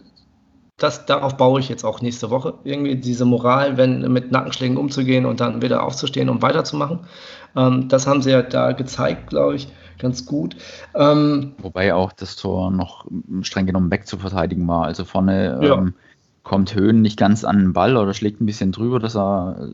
das, 0.78 1.06
darauf 1.06 1.38
baue 1.38 1.62
ich 1.62 1.70
jetzt 1.70 1.86
auch 1.86 2.02
nächste 2.02 2.32
Woche. 2.32 2.56
Irgendwie 2.66 2.98
diese 2.98 3.24
Moral, 3.24 3.78
wenn 3.78 4.12
mit 4.12 4.32
Nackenschlägen 4.32 4.76
umzugehen 4.76 5.26
und 5.26 5.40
dann 5.40 5.62
wieder 5.62 5.84
aufzustehen 5.84 6.28
und 6.28 6.42
weiterzumachen. 6.42 7.00
Ähm, 7.56 7.88
das 7.88 8.08
haben 8.08 8.22
sie 8.22 8.32
ja 8.32 8.42
da 8.42 8.74
gezeigt, 8.74 9.30
glaube 9.30 9.56
ich, 9.56 9.70
ganz 10.00 10.26
gut. 10.26 10.56
Ähm, 10.94 11.54
Wobei 11.60 11.94
auch 11.94 12.12
das 12.12 12.36
Tor 12.36 12.72
noch 12.72 13.06
streng 13.42 13.66
genommen 13.66 13.92
wegzuverteidigen 13.92 14.68
war. 14.68 14.86
Also 14.86 15.06
vorne 15.06 15.60
ja. 15.62 15.76
ähm, 15.76 15.94
kommt 16.44 16.76
Höhen 16.76 17.02
nicht 17.02 17.18
ganz 17.18 17.44
an 17.44 17.58
den 17.58 17.74
Ball 17.74 17.98
oder 17.98 18.14
schlägt 18.14 18.42
ein 18.42 18.46
bisschen 18.46 18.72
drüber, 18.72 19.00
dass 19.00 19.16
er 19.16 19.74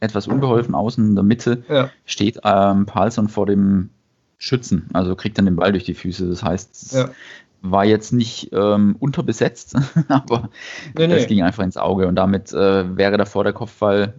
etwas 0.00 0.26
unbeholfen 0.28 0.74
außen 0.74 1.08
in 1.08 1.14
der 1.14 1.24
Mitte 1.24 1.62
ja. 1.68 1.90
steht 2.04 2.40
ähm, 2.44 2.86
Palsson 2.86 3.28
vor 3.28 3.46
dem 3.46 3.90
Schützen, 4.38 4.88
also 4.92 5.14
kriegt 5.14 5.38
dann 5.38 5.46
den 5.46 5.56
Ball 5.56 5.72
durch 5.72 5.84
die 5.84 5.94
Füße. 5.94 6.28
Das 6.28 6.42
heißt, 6.42 6.94
ja 6.94 7.10
war 7.70 7.84
jetzt 7.84 8.12
nicht 8.12 8.50
ähm, 8.52 8.96
unterbesetzt, 8.98 9.76
aber 10.08 10.50
nee, 10.96 11.06
das 11.06 11.22
nee. 11.22 11.26
ging 11.26 11.42
einfach 11.42 11.64
ins 11.64 11.76
Auge 11.76 12.06
und 12.06 12.16
damit 12.16 12.52
äh, 12.52 12.96
wäre 12.96 13.16
davor 13.16 13.44
der 13.44 13.52
Kopfball, 13.52 14.14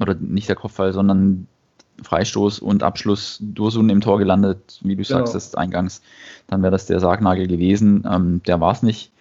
oder 0.00 0.14
nicht 0.14 0.48
der 0.48 0.56
Kopfball, 0.56 0.92
sondern 0.92 1.46
Freistoß 2.02 2.58
und 2.58 2.82
Abschluss 2.82 3.38
Dursun 3.40 3.88
im 3.88 4.00
Tor 4.00 4.18
gelandet, 4.18 4.80
wie 4.82 4.96
du 4.96 5.02
genau. 5.02 5.18
sagst, 5.18 5.34
das 5.34 5.54
eingangs, 5.54 6.02
dann 6.46 6.62
wäre 6.62 6.72
das 6.72 6.86
der 6.86 7.00
Sargnagel 7.00 7.46
gewesen. 7.46 8.06
Ähm, 8.10 8.42
der 8.46 8.60
war 8.60 8.72
es 8.72 8.82
nicht. 8.82 9.12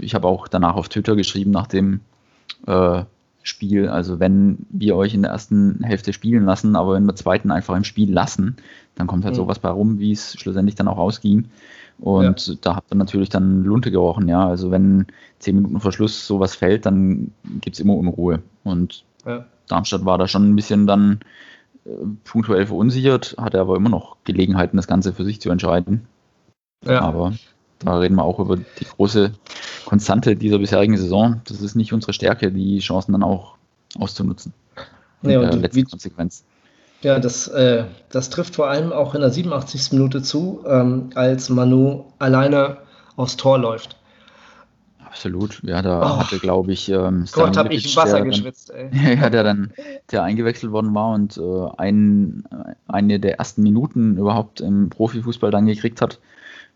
Ich 0.00 0.14
habe 0.14 0.28
auch 0.28 0.48
danach 0.48 0.76
auf 0.76 0.88
Twitter 0.88 1.16
geschrieben 1.16 1.50
nach 1.50 1.66
dem 1.66 2.00
äh, 2.66 3.04
Spiel, 3.42 3.88
also 3.88 4.18
wenn 4.18 4.58
wir 4.70 4.96
euch 4.96 5.14
in 5.14 5.22
der 5.22 5.30
ersten 5.30 5.82
Hälfte 5.84 6.12
spielen 6.12 6.44
lassen, 6.44 6.74
aber 6.74 6.96
in 6.96 7.06
der 7.06 7.14
zweiten 7.14 7.52
einfach 7.52 7.76
im 7.76 7.84
Spiel 7.84 8.12
lassen, 8.12 8.56
dann 8.96 9.06
kommt 9.06 9.24
halt 9.24 9.34
mhm. 9.34 9.38
sowas 9.38 9.60
bei 9.60 9.68
rum, 9.68 9.98
wie 10.00 10.12
es 10.12 10.34
schlussendlich 10.38 10.74
dann 10.74 10.88
auch 10.88 10.98
ausging. 10.98 11.48
Und 11.98 12.46
ja. 12.48 12.54
da 12.60 12.76
habt 12.76 12.92
ihr 12.92 12.96
natürlich 12.96 13.28
dann 13.28 13.62
Lunte 13.64 13.90
gerochen, 13.90 14.28
ja. 14.28 14.46
Also 14.46 14.70
wenn 14.70 15.06
zehn 15.38 15.54
Minuten 15.54 15.80
vor 15.80 15.92
Schluss 15.92 16.26
sowas 16.26 16.54
fällt, 16.54 16.86
dann 16.86 17.30
gibt 17.60 17.76
es 17.76 17.80
immer 17.80 17.94
Unruhe. 17.94 18.42
Und 18.64 19.04
ja. 19.24 19.46
Darmstadt 19.68 20.04
war 20.04 20.18
da 20.18 20.28
schon 20.28 20.50
ein 20.50 20.56
bisschen 20.56 20.86
dann 20.86 21.20
punktuell 22.24 22.66
verunsichert, 22.66 23.36
hatte 23.38 23.60
aber 23.60 23.76
immer 23.76 23.88
noch 23.88 24.16
Gelegenheiten, 24.24 24.76
das 24.76 24.86
Ganze 24.86 25.12
für 25.12 25.24
sich 25.24 25.40
zu 25.40 25.50
entscheiden. 25.50 26.06
Ja. 26.84 27.00
Aber 27.00 27.32
da 27.78 27.98
reden 27.98 28.16
wir 28.16 28.24
auch 28.24 28.38
über 28.38 28.56
die 28.56 28.84
große 28.84 29.32
Konstante 29.84 30.36
dieser 30.36 30.58
bisherigen 30.58 30.96
Saison. 30.96 31.40
Das 31.46 31.60
ist 31.60 31.74
nicht 31.74 31.92
unsere 31.92 32.12
Stärke, 32.12 32.50
die 32.50 32.78
Chancen 32.78 33.12
dann 33.12 33.22
auch 33.22 33.54
auszunutzen. 33.98 34.52
Nee, 35.22 35.36
und 35.36 35.60
letzte 35.60 35.84
Konsequenz. 35.84 36.44
Ja, 37.02 37.18
das, 37.18 37.48
äh, 37.48 37.84
das 38.10 38.30
trifft 38.30 38.56
vor 38.56 38.68
allem 38.68 38.92
auch 38.92 39.14
in 39.14 39.20
der 39.20 39.30
87. 39.30 39.92
Minute 39.92 40.22
zu, 40.22 40.64
ähm, 40.66 41.10
als 41.14 41.50
Manu 41.50 42.06
alleine 42.18 42.78
aufs 43.16 43.36
Tor 43.36 43.58
läuft. 43.58 43.96
Absolut. 45.16 45.62
Ja, 45.62 45.80
da 45.80 46.02
oh. 46.02 46.18
hatte, 46.18 46.38
glaube 46.38 46.72
ich, 46.72 46.90
ähm, 46.90 47.24
Gott, 47.32 47.56
habe 47.56 47.72
ich 47.72 47.96
Wasser 47.96 48.18
dann, 48.18 48.28
geschwitzt, 48.28 48.70
ey. 48.70 48.90
ja, 49.16 49.30
der 49.30 49.44
dann, 49.44 49.72
der 50.10 50.22
eingewechselt 50.22 50.72
worden 50.72 50.94
war 50.94 51.14
und 51.14 51.38
äh, 51.38 51.68
ein, 51.78 52.44
eine 52.86 53.18
der 53.18 53.38
ersten 53.38 53.62
Minuten 53.62 54.18
überhaupt 54.18 54.60
im 54.60 54.90
Profifußball 54.90 55.50
dann 55.50 55.64
gekriegt 55.64 56.02
hat 56.02 56.20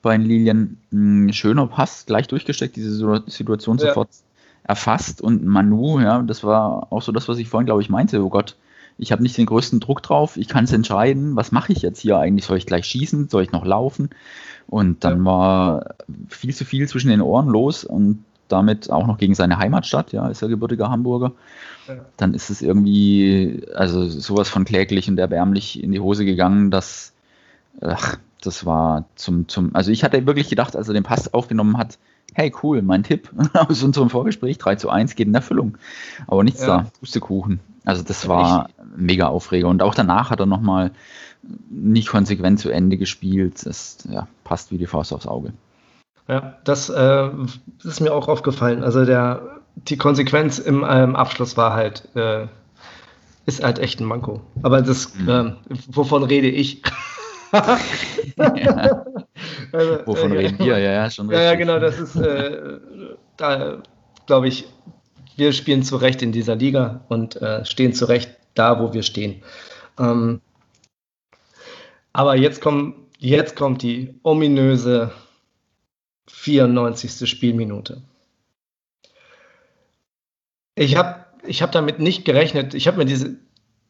bei 0.01 0.17
den 0.17 0.27
Lilien. 0.27 0.79
Ein 0.91 1.35
schöner 1.35 1.67
Pass, 1.67 2.07
gleich 2.07 2.29
durchgesteckt, 2.29 2.77
diese 2.77 3.23
Situation 3.27 3.77
ja. 3.77 3.89
sofort 3.89 4.09
erfasst 4.63 5.21
und 5.21 5.45
Manu, 5.45 6.01
ja, 6.01 6.23
das 6.23 6.43
war 6.43 6.91
auch 6.91 7.03
so 7.03 7.13
das, 7.13 7.29
was 7.29 7.37
ich 7.37 7.49
vorhin, 7.49 7.67
glaube 7.67 7.83
ich, 7.83 7.91
meinte. 7.91 8.25
Oh 8.25 8.31
Gott, 8.31 8.57
ich 8.97 9.13
habe 9.13 9.23
nicht 9.23 9.37
den 9.37 9.47
größten 9.47 9.81
Druck 9.81 10.03
drauf, 10.03 10.39
ich 10.39 10.49
kann 10.49 10.65
es 10.65 10.73
entscheiden, 10.73 11.37
was 11.37 11.53
mache 11.53 11.73
ich 11.73 11.83
jetzt 11.83 12.01
hier 12.01 12.17
eigentlich? 12.17 12.47
Soll 12.47 12.57
ich 12.57 12.67
gleich 12.67 12.87
schießen? 12.87 13.29
Soll 13.29 13.43
ich 13.43 13.53
noch 13.53 13.67
laufen? 13.67 14.09
Und 14.67 15.05
dann 15.05 15.19
ja. 15.19 15.25
war 15.25 15.95
viel 16.29 16.55
zu 16.55 16.65
viel 16.65 16.89
zwischen 16.89 17.11
den 17.11 17.21
Ohren 17.21 17.49
los 17.49 17.85
und 17.85 18.25
damit 18.53 18.91
auch 18.91 19.07
noch 19.07 19.19
gegen 19.19 19.35
seine 19.35 19.59
Heimatstadt, 19.59 20.13
ja, 20.13 20.29
ist 20.29 20.43
er 20.43 20.49
gebürtiger 20.49 20.91
Hamburger, 20.91 21.33
ja. 21.89 21.97
dann 22.17 22.35
ist 22.35 22.51
es 22.51 22.63
irgendwie, 22.63 23.63
also 23.75 24.09
sowas 24.09 24.49
von 24.49 24.65
kläglich 24.65 25.09
und 25.09 25.19
erbärmlich 25.19 25.83
in 25.83 25.93
die 25.93 26.01
Hose 26.01 26.25
gegangen, 26.25 26.71
dass, 26.71 27.13
ach, 27.81 28.19
das 28.43 28.65
war 28.65 29.05
zum, 29.17 29.49
zum, 29.49 29.75
also 29.75 29.91
ich 29.91 30.05
hatte 30.05 30.27
wirklich 30.27 30.49
gedacht, 30.49 30.77
als 30.77 30.89
er 30.89 30.95
den 30.95 31.03
Pass 31.03 31.33
aufgenommen 31.35 31.77
hat, 31.77 31.99
hey 32.35 32.53
cool, 32.63 32.83
mein 32.83 33.03
Tipp 33.03 33.31
aus 33.55 33.83
unserem 33.83 34.11
Vorgespräch, 34.11 34.59
3 34.59 34.77
zu 34.77 34.91
1 34.91 35.15
geht 35.15 35.29
in 35.29 35.35
Erfüllung. 35.35 35.79
Aber 36.27 36.45
nichts 36.45 36.63
ja. 36.63 36.67
da, 36.67 36.87
Pustekuchen. 37.01 37.61
Also 37.85 38.03
das 38.03 38.29
war 38.29 38.69
ich, 38.69 38.85
mega 38.97 39.29
Aufreger. 39.29 39.69
Und 39.69 39.83
auch 39.83 39.95
danach 39.95 40.31
hat 40.31 40.41
er 40.41 40.47
nochmal 40.47 40.93
nicht 41.71 42.09
konsequent 42.09 42.61
zu 42.61 42.71
Ende 42.71 42.97
gespielt. 42.97 43.65
Das 43.65 43.99
ja, 44.09 44.29
passt 44.45 44.71
wie 44.71 44.79
die 44.79 44.87
Faust 44.87 45.13
aufs 45.13 45.27
Auge. 45.27 45.53
Ja, 46.31 46.55
das 46.63 46.89
äh, 46.89 47.29
ist 47.83 48.01
mir 48.01 48.15
auch 48.15 48.29
aufgefallen. 48.29 48.85
Also 48.85 49.05
der, 49.05 49.63
die 49.75 49.97
Konsequenz 49.97 50.61
im 50.61 50.87
ähm, 50.89 51.17
Abschluss 51.17 51.57
war 51.57 51.75
halt, 51.75 52.09
äh, 52.15 52.47
ist 53.47 53.65
halt 53.65 53.81
echt 53.81 53.99
ein 53.99 54.05
Manko. 54.05 54.41
Aber 54.63 54.81
das, 54.81 55.13
mhm. 55.17 55.29
äh, 55.29 55.53
wovon 55.89 56.23
rede 56.23 56.47
ich? 56.47 56.83
ja. 57.53 59.05
also, 59.73 60.07
wovon 60.07 60.31
reden 60.31 60.57
wir? 60.61 60.79
Ja, 60.79 60.93
ja, 60.93 61.11
schon 61.11 61.29
richtig. 61.31 61.45
Ja, 61.45 61.57
genau, 61.57 61.81
das 61.81 61.99
ist, 61.99 62.15
äh, 62.15 62.79
da 63.37 63.83
glaube 64.27 64.47
ich, 64.47 64.69
wir 65.35 65.53
spielen 65.53 65.83
zu 65.83 65.97
Recht 65.97 66.23
in 66.23 66.31
dieser 66.31 66.55
Liga 66.55 67.01
und 67.09 67.43
äh, 67.43 67.65
stehen 67.65 67.93
zu 67.93 68.05
Recht 68.05 68.37
da, 68.55 68.79
wo 68.81 68.93
wir 68.93 69.03
stehen. 69.03 69.43
Ähm, 69.99 70.41
aber 72.13 72.37
jetzt, 72.37 72.61
kommt, 72.61 72.95
jetzt 73.19 73.57
kommt 73.57 73.83
die 73.83 74.15
ominöse 74.23 75.11
94. 76.33 77.29
Spielminute. 77.29 78.03
Ich 80.75 80.97
habe 80.97 81.27
ich 81.47 81.63
hab 81.63 81.73
damit 81.73 81.99
nicht 81.99 82.25
gerechnet, 82.25 82.75
ich 82.75 82.87
habe 82.87 82.99
mir 82.99 83.05
diese 83.05 83.37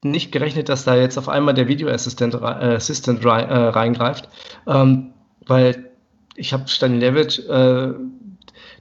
nicht 0.03 0.33
gerechnet, 0.33 0.68
dass 0.68 0.85
da 0.85 0.96
jetzt 0.96 1.18
auf 1.18 1.29
einmal 1.29 1.55
der 1.55 1.68
Videoassistent 1.68 2.35
äh, 2.35 2.38
Assistant 2.38 3.24
rein, 3.24 3.48
äh, 3.48 3.55
reingreift, 3.55 4.29
ähm, 4.66 5.12
weil 5.46 5.90
ich 6.37 6.53
habe 6.53 6.68
Stanilevic, 6.68 7.38
äh, 7.48 7.92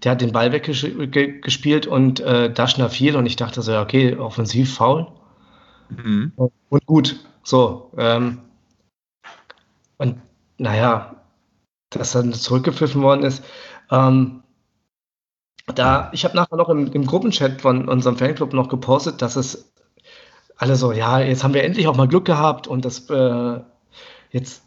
der 0.04 0.12
hat 0.12 0.22
den 0.22 0.32
Ball 0.32 0.52
weggespielt 0.54 1.88
und 1.88 2.22
äh, 2.22 2.52
Daschner 2.52 2.90
fiel 2.90 3.18
und 3.18 3.26
ich 3.26 3.36
dachte 3.36 3.62
so, 3.62 3.74
ja, 3.74 3.82
okay, 3.82 4.16
offensiv 4.16 4.74
faul. 4.76 5.08
Mhm. 5.90 6.32
Und 6.38 6.86
gut, 6.86 7.20
so. 7.44 7.92
Ähm, 7.98 8.40
und 9.98 10.22
naja, 10.58 11.19
dass 11.90 12.12
dann 12.12 12.34
zurückgepfiffen 12.34 13.02
worden 13.02 13.24
ist. 13.24 13.44
Ähm, 13.92 14.44
da, 15.76 16.10
ich 16.14 16.26
habe 16.26 16.36
nachher 16.36 16.56
noch 16.56 16.70
im, 16.70 16.92
im, 16.92 17.06
Gruppenchat 17.06 17.62
von 17.62 17.88
unserem 17.88 18.18
Fanclub 18.18 18.54
noch 18.54 18.70
gepostet, 18.70 19.22
dass 19.22 19.36
es 19.36 19.72
alle 20.58 20.76
so, 20.76 20.92
ja, 20.92 21.20
jetzt 21.20 21.44
haben 21.44 21.54
wir 21.54 21.64
endlich 21.64 21.88
auch 21.88 21.96
mal 21.96 22.08
Glück 22.08 22.26
gehabt 22.26 22.68
und 22.68 22.86
das 22.86 23.10
äh, 23.10 23.60
jetzt 24.32 24.64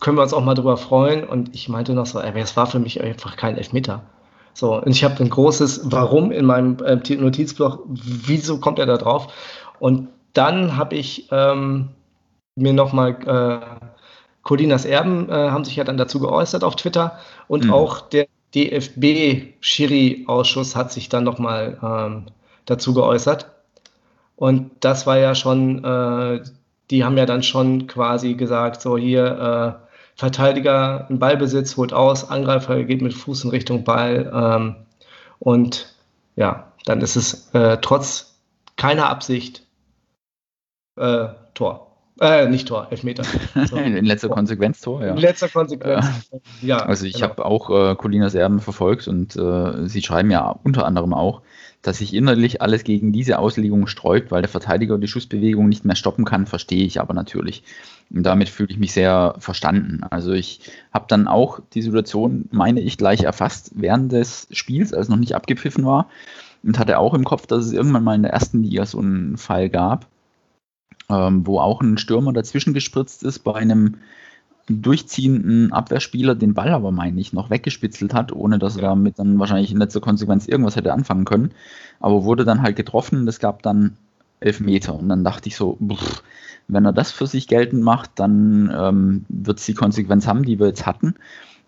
können 0.00 0.16
wir 0.16 0.22
uns 0.22 0.32
auch 0.32 0.44
mal 0.44 0.54
drüber 0.54 0.76
freuen. 0.76 1.24
Und 1.24 1.54
ich 1.54 1.68
meinte 1.68 1.94
noch 1.94 2.06
so, 2.06 2.20
es 2.20 2.56
war 2.56 2.66
für 2.66 2.78
mich 2.78 3.02
einfach 3.02 3.36
kein 3.36 3.56
Elfmeter. 3.56 4.02
So, 4.52 4.76
und 4.76 4.90
ich 4.90 5.04
habe 5.04 5.22
ein 5.22 5.30
großes 5.30 5.82
Warum 5.84 6.32
in 6.32 6.44
meinem 6.44 6.76
äh, 6.84 6.96
Notizblock, 6.96 7.84
wieso 7.88 8.58
kommt 8.58 8.78
er 8.78 8.86
da 8.86 8.96
drauf? 8.96 9.32
Und 9.78 10.08
dann 10.32 10.76
habe 10.76 10.96
ich 10.96 11.28
ähm, 11.30 11.90
mir 12.56 12.72
nochmal 12.72 13.16
äh, 13.26 13.89
Colinas 14.42 14.84
Erben 14.84 15.28
äh, 15.28 15.50
haben 15.50 15.64
sich 15.64 15.76
ja 15.76 15.84
dann 15.84 15.96
dazu 15.96 16.18
geäußert 16.20 16.64
auf 16.64 16.76
Twitter 16.76 17.18
und 17.48 17.66
mhm. 17.66 17.72
auch 17.72 18.00
der 18.00 18.26
DFB-Schiri-Ausschuss 18.54 20.76
hat 20.76 20.92
sich 20.92 21.08
dann 21.08 21.24
nochmal 21.24 21.78
ähm, 21.82 22.26
dazu 22.64 22.94
geäußert. 22.94 23.50
Und 24.36 24.70
das 24.80 25.06
war 25.06 25.18
ja 25.18 25.34
schon, 25.34 25.84
äh, 25.84 26.42
die 26.90 27.04
haben 27.04 27.16
ja 27.16 27.26
dann 27.26 27.42
schon 27.42 27.86
quasi 27.86 28.34
gesagt, 28.34 28.80
so 28.80 28.96
hier, 28.96 29.84
äh, 29.86 29.90
Verteidiger 30.20 31.06
im 31.08 31.18
Ballbesitz 31.18 31.78
holt 31.78 31.94
aus, 31.94 32.28
Angreifer 32.28 32.84
geht 32.84 33.00
mit 33.00 33.14
Fuß 33.14 33.44
in 33.44 33.50
Richtung 33.50 33.84
Ball. 33.84 34.30
Ähm, 34.34 34.76
und 35.38 35.94
ja, 36.36 36.74
dann 36.84 37.00
ist 37.00 37.16
es 37.16 37.48
äh, 37.54 37.78
trotz 37.80 38.38
keiner 38.76 39.08
Absicht 39.08 39.66
äh, 40.96 41.28
Tor. 41.54 41.89
Äh, 42.20 42.48
nicht 42.48 42.68
Tor, 42.68 42.88
Elfmeter. 42.90 43.22
So. 43.66 43.76
In 43.76 44.04
letzter 44.04 44.28
Konsequenz 44.28 44.80
Tor, 44.80 45.02
ja. 45.02 45.12
In 45.12 45.16
letzter 45.16 45.48
Konsequenz, 45.48 46.30
äh, 46.32 46.66
ja. 46.66 46.78
Also 46.78 47.06
ich 47.06 47.14
genau. 47.14 47.28
habe 47.28 47.44
auch 47.46 47.70
äh, 47.70 47.94
Colinas 47.96 48.34
Erben 48.34 48.60
verfolgt 48.60 49.08
und 49.08 49.36
äh, 49.36 49.88
sie 49.88 50.02
schreiben 50.02 50.30
ja 50.30 50.54
unter 50.62 50.84
anderem 50.84 51.14
auch, 51.14 51.40
dass 51.80 51.98
sich 51.98 52.12
innerlich 52.12 52.60
alles 52.60 52.84
gegen 52.84 53.12
diese 53.12 53.38
Auslegung 53.38 53.86
sträubt, 53.86 54.30
weil 54.30 54.42
der 54.42 54.50
Verteidiger 54.50 54.98
die 54.98 55.08
Schussbewegung 55.08 55.68
nicht 55.68 55.86
mehr 55.86 55.96
stoppen 55.96 56.26
kann, 56.26 56.46
verstehe 56.46 56.84
ich 56.84 57.00
aber 57.00 57.14
natürlich. 57.14 57.62
Und 58.10 58.24
damit 58.24 58.50
fühle 58.50 58.70
ich 58.70 58.78
mich 58.78 58.92
sehr 58.92 59.34
verstanden. 59.38 60.02
Also 60.10 60.32
ich 60.32 60.60
habe 60.92 61.06
dann 61.08 61.26
auch 61.26 61.60
die 61.72 61.80
Situation, 61.80 62.48
meine 62.50 62.80
ich, 62.80 62.98
gleich 62.98 63.22
erfasst 63.22 63.72
während 63.74 64.12
des 64.12 64.46
Spiels, 64.50 64.92
als 64.92 65.06
es 65.06 65.08
noch 65.08 65.16
nicht 65.16 65.34
abgepfiffen 65.34 65.86
war 65.86 66.10
und 66.62 66.78
hatte 66.78 66.98
auch 66.98 67.14
im 67.14 67.24
Kopf, 67.24 67.46
dass 67.46 67.64
es 67.64 67.72
irgendwann 67.72 68.04
mal 68.04 68.14
in 68.14 68.22
der 68.22 68.32
ersten 68.32 68.62
Liga 68.62 68.84
so 68.84 68.98
einen 68.98 69.38
Fall 69.38 69.70
gab 69.70 70.06
ähm, 71.10 71.46
wo 71.46 71.58
auch 71.60 71.80
ein 71.80 71.98
Stürmer 71.98 72.32
dazwischen 72.32 72.74
gespritzt 72.74 73.22
ist 73.22 73.40
bei 73.40 73.54
einem 73.54 73.96
durchziehenden 74.68 75.72
Abwehrspieler 75.72 76.34
den 76.34 76.54
Ball 76.54 76.68
aber, 76.70 76.92
meine 76.92 77.20
ich, 77.20 77.32
noch 77.32 77.50
weggespitzelt 77.50 78.14
hat, 78.14 78.32
ohne 78.32 78.58
dass 78.58 78.76
er 78.76 78.82
damit 78.82 79.18
dann 79.18 79.38
wahrscheinlich 79.38 79.72
in 79.72 79.78
letzter 79.78 80.00
Konsequenz 80.00 80.46
irgendwas 80.46 80.76
hätte 80.76 80.92
anfangen 80.92 81.24
können. 81.24 81.50
Aber 81.98 82.24
wurde 82.24 82.44
dann 82.44 82.62
halt 82.62 82.76
getroffen, 82.76 83.26
es 83.26 83.40
gab 83.40 83.62
dann 83.62 83.96
elf 84.38 84.60
Meter. 84.60 84.94
Und 84.94 85.08
dann 85.08 85.24
dachte 85.24 85.48
ich 85.48 85.56
so, 85.56 85.76
pff, 85.84 86.22
wenn 86.68 86.84
er 86.84 86.92
das 86.92 87.10
für 87.10 87.26
sich 87.26 87.48
geltend 87.48 87.82
macht, 87.82 88.12
dann 88.14 88.72
ähm, 88.72 89.24
wird 89.28 89.58
es 89.58 89.66
die 89.66 89.74
Konsequenz 89.74 90.26
haben, 90.26 90.44
die 90.44 90.60
wir 90.60 90.68
jetzt 90.68 90.86
hatten. 90.86 91.14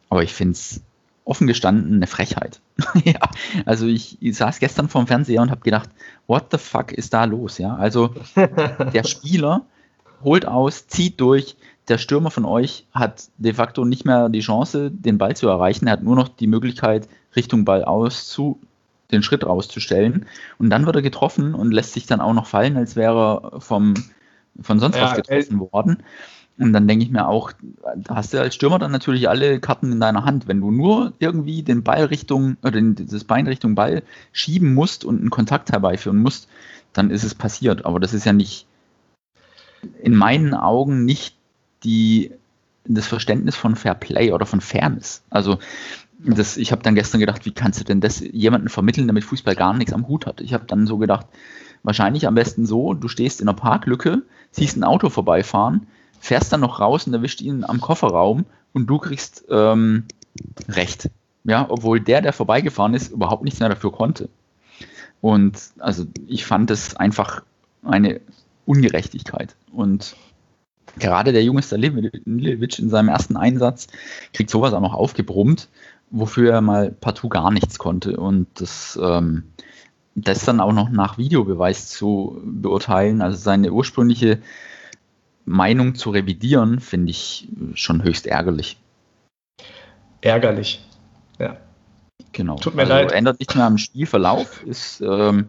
Aber 0.09 0.23
ich 0.23 0.33
finde 0.33 0.53
es 0.53 0.81
offen 1.25 1.47
gestanden 1.47 1.97
eine 1.97 2.07
Frechheit. 2.07 2.61
ja, 3.05 3.21
also 3.65 3.87
ich, 3.87 4.19
ich, 4.21 4.37
saß 4.37 4.59
gestern 4.59 4.89
vorm 4.89 5.07
Fernseher 5.07 5.43
und 5.43 5.51
habe 5.51 5.61
gedacht, 5.61 5.91
what 6.27 6.47
the 6.51 6.59
fuck 6.59 6.93
ist 6.93 7.15
da 7.15 7.25
los? 7.25 7.59
Ja, 7.59 7.77
also 7.77 8.15
der 8.93 9.05
Spieler 9.05 9.67
holt 10.23 10.47
aus, 10.47 10.87
zieht 10.87 11.21
durch. 11.21 11.57
Der 11.89 11.99
Stürmer 11.99 12.31
von 12.31 12.45
euch 12.45 12.87
hat 12.93 13.25
de 13.39 13.55
facto 13.55 13.85
nicht 13.85 14.05
mehr 14.05 14.29
die 14.29 14.41
Chance, 14.41 14.91
den 14.91 15.19
Ball 15.19 15.35
zu 15.35 15.49
erreichen. 15.49 15.87
Er 15.87 15.95
hat 15.95 16.03
nur 16.03 16.15
noch 16.15 16.29
die 16.29 16.47
Möglichkeit, 16.47 17.09
Richtung 17.35 17.65
Ball 17.65 17.85
aus 17.85 18.29
zu 18.29 18.61
den 19.11 19.23
Schritt 19.23 19.45
rauszustellen. 19.45 20.27
Und 20.59 20.71
dann 20.71 20.87
wird 20.87 20.97
er 20.97 21.03
getroffen 21.03 21.55
und 21.55 21.73
lässt 21.73 21.93
sich 21.93 22.07
dann 22.07 22.21
auch 22.21 22.33
noch 22.33 22.47
fallen, 22.47 22.77
als 22.77 22.97
wäre 22.97 23.41
er 23.53 23.61
vom, 23.61 23.95
von 24.61 24.81
sonst 24.81 24.97
ja, 24.97 25.03
was 25.03 25.15
getroffen 25.15 25.61
worden. 25.61 26.03
Und 26.59 26.73
dann 26.73 26.87
denke 26.87 27.05
ich 27.05 27.11
mir 27.11 27.27
auch, 27.27 27.53
da 27.97 28.17
hast 28.17 28.35
du 28.35 28.41
als 28.41 28.55
Stürmer 28.55 28.79
dann 28.79 28.93
natürlich 28.93 29.29
alle 29.29 29.59
Karten 29.59 29.91
in 29.91 30.01
deiner 30.01 30.25
Hand. 30.25 30.49
Wenn 30.49 30.61
du 30.61 30.71
nur 30.71 31.15
irgendwie 31.19 31.63
den 31.63 31.83
Ball 31.83 32.05
Richtung, 32.05 32.57
oder 32.63 32.81
das 32.81 33.25
Bein 33.25 33.47
Richtung 33.47 33.75
Ball 33.75 34.03
schieben 34.33 34.75
musst 34.75 35.05
und 35.05 35.21
einen 35.21 35.31
Kontakt 35.31 35.73
herbeiführen 35.73 36.19
musst, 36.19 36.49
dann 36.93 37.11
ist 37.11 37.25
es 37.25 37.35
passiert. 37.35 37.87
Aber 37.87 38.01
das 38.01 38.13
ist 38.13 38.27
ja 38.27 38.33
nicht, 38.33 38.67
in 40.03 40.15
meinen 40.15 40.55
Augen 40.55 41.05
nicht 41.05 41.37
die, 41.85 42.33
das 42.85 43.07
Verständnis 43.07 43.57
von 43.57 43.75
Fair 43.75 43.95
Play 43.95 44.33
oder 44.33 44.47
von 44.47 44.61
Fairness. 44.61 45.23
Also, 45.31 45.59
das, 46.19 46.57
ich 46.57 46.71
habe 46.71 46.83
dann 46.83 46.95
gestern 46.95 47.19
gedacht, 47.19 47.47
wie 47.47 47.53
kannst 47.53 47.81
du 47.81 47.85
denn 47.85 48.01
das 48.01 48.21
jemandem 48.21 48.69
vermitteln, 48.69 49.07
der 49.09 49.15
mit 49.15 49.25
Fußball 49.25 49.57
gar 49.57 49.75
nichts 49.75 49.93
am 49.93 50.07
Hut 50.07 50.27
hat? 50.27 50.41
Ich 50.41 50.55
habe 50.55 50.67
dann 50.67 50.87
so 50.87 50.99
gedacht, 50.99 51.27
wahrscheinlich 51.83 52.29
am 52.29 52.37
besten 52.37 52.67
so, 52.67 52.95
du 52.95 53.09
stehst 53.09 53.41
in 53.41 53.49
einer 53.49 53.57
Parklücke, 53.57 54.23
siehst 54.53 54.77
ein 54.77 54.85
Auto 54.85 55.09
vorbeifahren, 55.09 55.89
fährst 56.23 56.53
dann 56.53 56.61
noch 56.61 56.79
raus 56.79 57.07
und 57.07 57.13
erwischt 57.13 57.41
ihn 57.41 57.65
am 57.65 57.81
Kofferraum 57.81 58.47
und 58.73 58.87
du 58.87 58.99
kriegst 58.99 59.45
ähm, 59.51 60.05
Recht. 60.69 61.11
ja, 61.45 61.67
obwohl 61.69 62.01
der, 62.01 62.23
der 62.23 62.33
vorbeigefahren 62.33 62.95
ist, 62.95 63.13
überhaupt 63.13 63.43
nichts 63.43 63.61
mehr 63.61 63.69
dafür 63.69 63.93
konnte. 63.93 64.29
Und 65.21 65.59
also 65.79 66.07
ich 66.27 66.47
fand 66.47 66.71
es 66.71 66.97
einfach 66.97 67.43
eine 67.85 68.21
Ungerechtigkeit. 68.67 69.57
Und 69.73 70.17
gerade 70.97 71.33
der 71.33 71.43
junge 71.43 71.63
Stalivovic 71.63 72.79
in 72.79 72.89
seinem 72.89 73.09
ersten 73.09 73.37
Einsatz 73.37 73.89
kriegt 74.33 74.49
sowas 74.49 74.73
auch 74.73 74.81
noch 74.81 74.95
aufgebrummt, 74.95 75.69
wofür 76.11 76.53
er 76.53 76.61
mal 76.61 76.93
partout 76.93 77.31
gar 77.31 77.51
nichts 77.51 77.79
konnte. 77.79 78.17
Und 78.17 78.47
das, 78.55 78.99
ähm, 79.03 79.43
das 80.15 80.45
dann 80.45 80.61
auch 80.61 80.73
noch 80.73 80.89
nach 80.89 81.19
Videobeweis 81.19 81.89
zu 81.89 82.41
beurteilen, 82.45 83.23
also 83.23 83.37
seine 83.37 83.73
ursprüngliche 83.73 84.39
Meinung 85.45 85.95
zu 85.95 86.11
revidieren, 86.11 86.81
finde 86.81 87.11
ich 87.11 87.49
schon 87.75 88.03
höchst 88.03 88.27
ärgerlich. 88.27 88.79
Ärgerlich, 90.21 90.87
ja. 91.39 91.57
Genau. 92.33 92.57
Tut 92.57 92.75
mir 92.75 92.83
also 92.83 92.95
leid. 92.95 93.13
Ändert 93.13 93.41
nichts 93.41 93.55
mehr 93.55 93.67
am 93.67 93.79
Spielverlauf. 93.79 94.63
Ist, 94.67 95.01
ähm, 95.01 95.49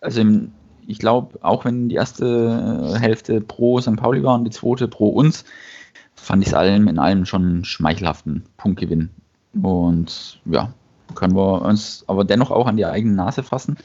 also 0.00 0.20
im, 0.20 0.52
ich 0.86 0.98
glaube, 0.98 1.38
auch 1.42 1.64
wenn 1.64 1.88
die 1.88 1.94
erste 1.94 2.98
Hälfte 2.98 3.40
pro 3.40 3.80
St. 3.80 3.96
Pauli 3.96 4.22
war 4.22 4.34
und 4.34 4.44
die 4.44 4.50
zweite 4.50 4.88
pro 4.88 5.08
uns, 5.08 5.44
fand 6.14 6.42
ich 6.42 6.48
es 6.48 6.54
allem 6.54 6.88
in 6.88 6.98
allem 6.98 7.24
schon 7.24 7.42
einen 7.42 7.64
schmeichelhaften 7.64 8.44
Punktgewinn. 8.56 9.10
Und 9.60 10.40
ja, 10.44 10.72
können 11.14 11.36
wir 11.36 11.62
uns 11.62 12.04
aber 12.06 12.24
dennoch 12.24 12.50
auch 12.50 12.66
an 12.66 12.76
die 12.76 12.86
eigene 12.86 13.14
Nase 13.14 13.42
fassen, 13.42 13.76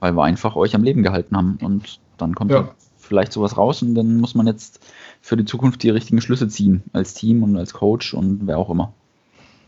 weil 0.00 0.12
wir 0.12 0.22
einfach 0.22 0.56
euch 0.56 0.74
am 0.74 0.84
Leben 0.84 1.02
gehalten 1.02 1.36
haben. 1.36 1.58
Und 1.62 1.98
dann 2.18 2.34
kommt 2.34 2.50
ja. 2.50 2.68
Vielleicht 3.04 3.32
sowas 3.32 3.56
raus 3.56 3.82
und 3.82 3.94
dann 3.94 4.18
muss 4.18 4.34
man 4.34 4.46
jetzt 4.46 4.80
für 5.20 5.36
die 5.36 5.44
Zukunft 5.44 5.82
die 5.82 5.90
richtigen 5.90 6.20
Schlüsse 6.20 6.48
ziehen, 6.48 6.82
als 6.92 7.14
Team 7.14 7.42
und 7.42 7.56
als 7.56 7.74
Coach 7.74 8.14
und 8.14 8.46
wer 8.46 8.58
auch 8.58 8.70
immer. 8.70 8.92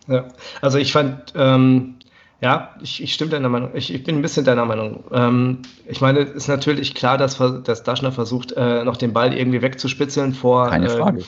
Ja, 0.09 0.27
also 0.61 0.79
ich 0.79 0.93
fand, 0.93 1.33
ähm, 1.37 1.97
ja, 2.41 2.75
ich, 2.83 3.03
ich 3.03 3.15
stimme 3.15 3.31
deiner 3.31 3.49
Meinung. 3.49 3.71
Ich, 3.75 3.93
ich, 3.93 4.05
bin 4.05 4.17
ein 4.17 4.23
bisschen 4.23 4.45
deiner 4.45 4.67
Meinung. 4.67 5.05
Ähm, 5.11 5.63
ich 5.87 6.03
meine, 6.03 6.21
es 6.21 6.35
ist 6.35 6.49
natürlich 6.49 6.95
klar, 6.95 7.17
dass, 7.17 7.39
dass 7.65 7.83
Daschner 7.83 8.13
versucht, 8.13 8.53
äh, 8.53 8.85
noch 8.85 8.99
den 8.99 9.15
Ball 9.15 9.33
irgendwie 9.33 9.63
wegzuspitzeln 9.63 10.35
vor. 10.35 10.69
Keine 10.69 10.87
äh, 10.87 10.91
Frage. 10.91 11.21
Äh, 11.21 11.25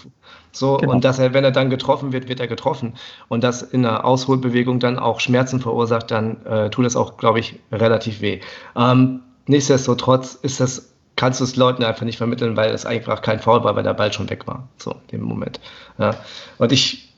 so, 0.53 0.77
genau. 0.77 0.93
und 0.93 1.05
dass 1.05 1.19
er, 1.19 1.33
wenn 1.33 1.45
er 1.45 1.51
dann 1.51 1.71
getroffen 1.71 2.13
wird, 2.13 2.29
wird 2.29 2.41
er 2.41 2.47
getroffen. 2.47 2.95
Und 3.29 3.43
das 3.43 3.63
in 3.63 3.87
einer 3.87 4.05
Ausholbewegung 4.05 4.81
dann 4.81 4.99
auch 4.99 5.21
Schmerzen 5.21 5.61
verursacht, 5.61 6.11
dann 6.11 6.45
äh, 6.45 6.69
tut 6.69 6.85
es 6.85 6.95
auch, 6.95 7.17
glaube 7.17 7.41
ich, 7.41 7.59
relativ 7.73 8.21
weh. 8.21 8.41
Ähm, 8.77 9.21
nichtsdestotrotz 9.47 10.35
ist 10.35 10.61
das, 10.61 10.95
kannst 11.19 11.41
du 11.41 11.45
es 11.45 11.57
Leuten 11.57 11.83
einfach 11.83 12.07
nicht 12.07 12.17
vermitteln, 12.17 12.57
weil 12.57 12.71
es 12.71 12.87
einfach 12.87 13.23
kein 13.23 13.41
Foul 13.41 13.65
war, 13.65 13.75
weil 13.75 13.83
der 13.83 13.93
Ball 13.93 14.13
schon 14.13 14.31
weg 14.31 14.47
war. 14.47 14.69
So, 14.77 14.93
in 15.11 15.19
dem 15.19 15.23
Moment. 15.23 15.59
Ja. 15.99 16.15
Und 16.59 16.71
ich, 16.71 17.13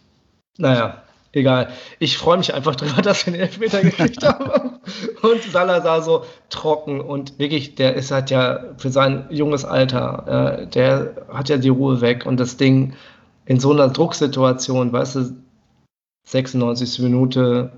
naja, 0.57 1.03
egal. 1.33 1.69
Ich 1.99 2.17
freue 2.17 2.39
mich 2.39 2.55
einfach 2.55 2.77
drüber, 2.77 3.03
dass 3.03 3.27
wir 3.27 3.35
den 3.35 3.43
Elfmeter 3.43 3.83
gekriegt 3.83 4.27
haben. 4.27 4.81
Und 5.21 5.43
Salazar 5.43 6.01
so 6.01 6.25
trocken 6.49 7.03
und 7.03 7.39
wirklich, 7.39 7.75
der 7.75 7.95
ist 7.95 8.11
halt 8.11 8.31
ja 8.31 8.61
für 8.79 8.89
sein 8.89 9.27
junges 9.29 9.67
Alter, 9.67 10.63
äh, 10.63 10.67
der 10.67 11.27
hat 11.31 11.51
ja 11.51 11.59
die 11.59 11.69
Ruhe 11.69 12.01
weg 12.01 12.25
und 12.25 12.41
das 12.41 12.57
Ding 12.57 12.95
in 13.45 13.61
so 13.61 13.71
einer 13.71 13.89
Drucksituation, 13.89 14.95
weißt 14.95 15.17
du, 15.17 15.37
96. 16.25 17.01
Minute 17.01 17.73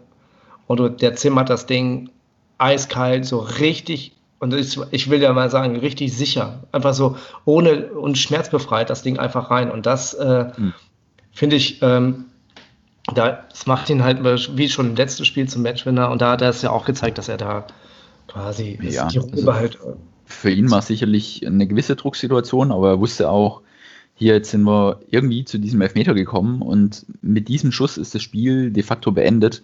und 0.69 1.03
der 1.03 1.17
zimmert 1.17 1.51
das 1.51 1.67
Ding 1.67 2.11
eiskalt, 2.59 3.27
so 3.27 3.39
richtig 3.39 4.15
und 4.43 4.53
ich, 4.55 4.77
ich 4.91 5.09
will 5.09 5.23
ja 5.23 5.33
mal 5.33 5.51
sagen, 5.51 5.77
richtig 5.77 6.13
sicher. 6.17 6.65
Einfach 6.73 6.95
so 6.95 7.17
ohne 7.45 7.93
und 7.93 8.19
schmerzbefreit 8.19 8.91
das 8.91 9.05
Ding 9.05 9.17
einfach 9.17 9.53
rein. 9.53 9.71
Und 9.71 9.87
das 9.87 10.15
äh, 10.15 10.47
hm. 10.53 10.73
finde 11.31 11.55
ich, 11.55 11.81
ähm, 11.81 12.25
das 13.15 13.67
macht 13.67 13.89
ihn 13.89 14.03
halt 14.03 14.19
wie 14.57 14.69
schon 14.69 14.91
im 14.91 14.97
letzten 14.97 15.25
Spiel 15.25 15.49
zum 15.49 15.63
Matchwinner 15.63 16.11
und 16.11 16.21
da 16.21 16.33
hat 16.33 16.43
er 16.43 16.49
es 16.49 16.61
ja 16.61 16.71
auch 16.71 16.85
gezeigt, 16.85 17.19
dass 17.19 17.29
er 17.29 17.37
da 17.37 17.69
quasi 18.27 18.81
ja, 18.83 19.07
die 19.07 19.19
Ruhe 19.19 19.31
also 19.33 19.55
halt. 19.55 19.79
Für 20.25 20.51
ihn 20.51 20.73
war 20.73 20.81
es 20.81 20.89
sicherlich 20.89 21.47
eine 21.47 21.69
gewisse 21.69 21.95
Drucksituation, 21.95 22.73
aber 22.73 22.89
er 22.91 23.01
wusste 23.01 23.31
auch, 23.31 23.63
hier 24.17 24.35
jetzt 24.35 24.51
sind 24.51 24.65
wir 24.65 24.99
irgendwie 25.09 25.45
zu 25.45 25.59
diesem 25.59 25.81
Elfmeter 25.83 26.15
gekommen 26.15 26.63
und 26.63 27.07
mit 27.23 27.47
diesem 27.47 27.71
Schuss 27.71 27.97
ist 27.97 28.17
das 28.17 28.23
Spiel 28.23 28.73
de 28.73 28.83
facto 28.83 29.13
beendet. 29.13 29.63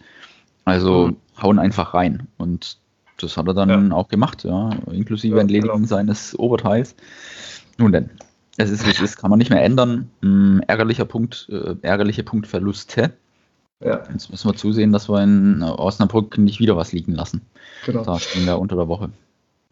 Also 0.64 1.08
mhm. 1.08 1.16
hauen 1.42 1.58
einfach 1.58 1.94
rein. 1.94 2.28
Und 2.36 2.76
das 3.18 3.36
hat 3.36 3.46
er 3.46 3.54
dann 3.54 3.90
ja. 3.90 3.96
auch 3.96 4.08
gemacht, 4.08 4.44
ja, 4.44 4.70
inklusive 4.90 5.36
ja, 5.36 5.40
Entledigung 5.42 5.76
genau. 5.76 5.88
seines 5.88 6.38
Oberteils. 6.38 6.94
Nun 7.76 7.92
denn, 7.92 8.10
es 8.56 8.70
ist, 8.70 8.86
wie 8.86 8.90
es 8.90 9.00
ist, 9.00 9.16
kann 9.16 9.30
man 9.30 9.38
nicht 9.38 9.50
mehr 9.50 9.62
ändern. 9.62 10.10
Hm, 10.22 10.62
ärgerlicher 10.66 11.04
Punkt, 11.04 11.48
äh, 11.50 11.76
ärgerliche 11.82 12.24
Punktverluste. 12.24 13.12
Ja. 13.80 14.02
Jetzt 14.12 14.30
müssen 14.30 14.50
wir 14.50 14.56
zusehen, 14.56 14.92
dass 14.92 15.08
wir 15.08 15.22
in 15.22 15.62
Osnabrück 15.62 16.36
nicht 16.38 16.58
wieder 16.58 16.76
was 16.76 16.92
liegen 16.92 17.12
lassen. 17.12 17.42
Genau. 17.86 18.02
Da 18.02 18.18
stehen 18.18 18.46
wir 18.46 18.58
unter 18.58 18.74
der 18.74 18.88
Woche. 18.88 19.10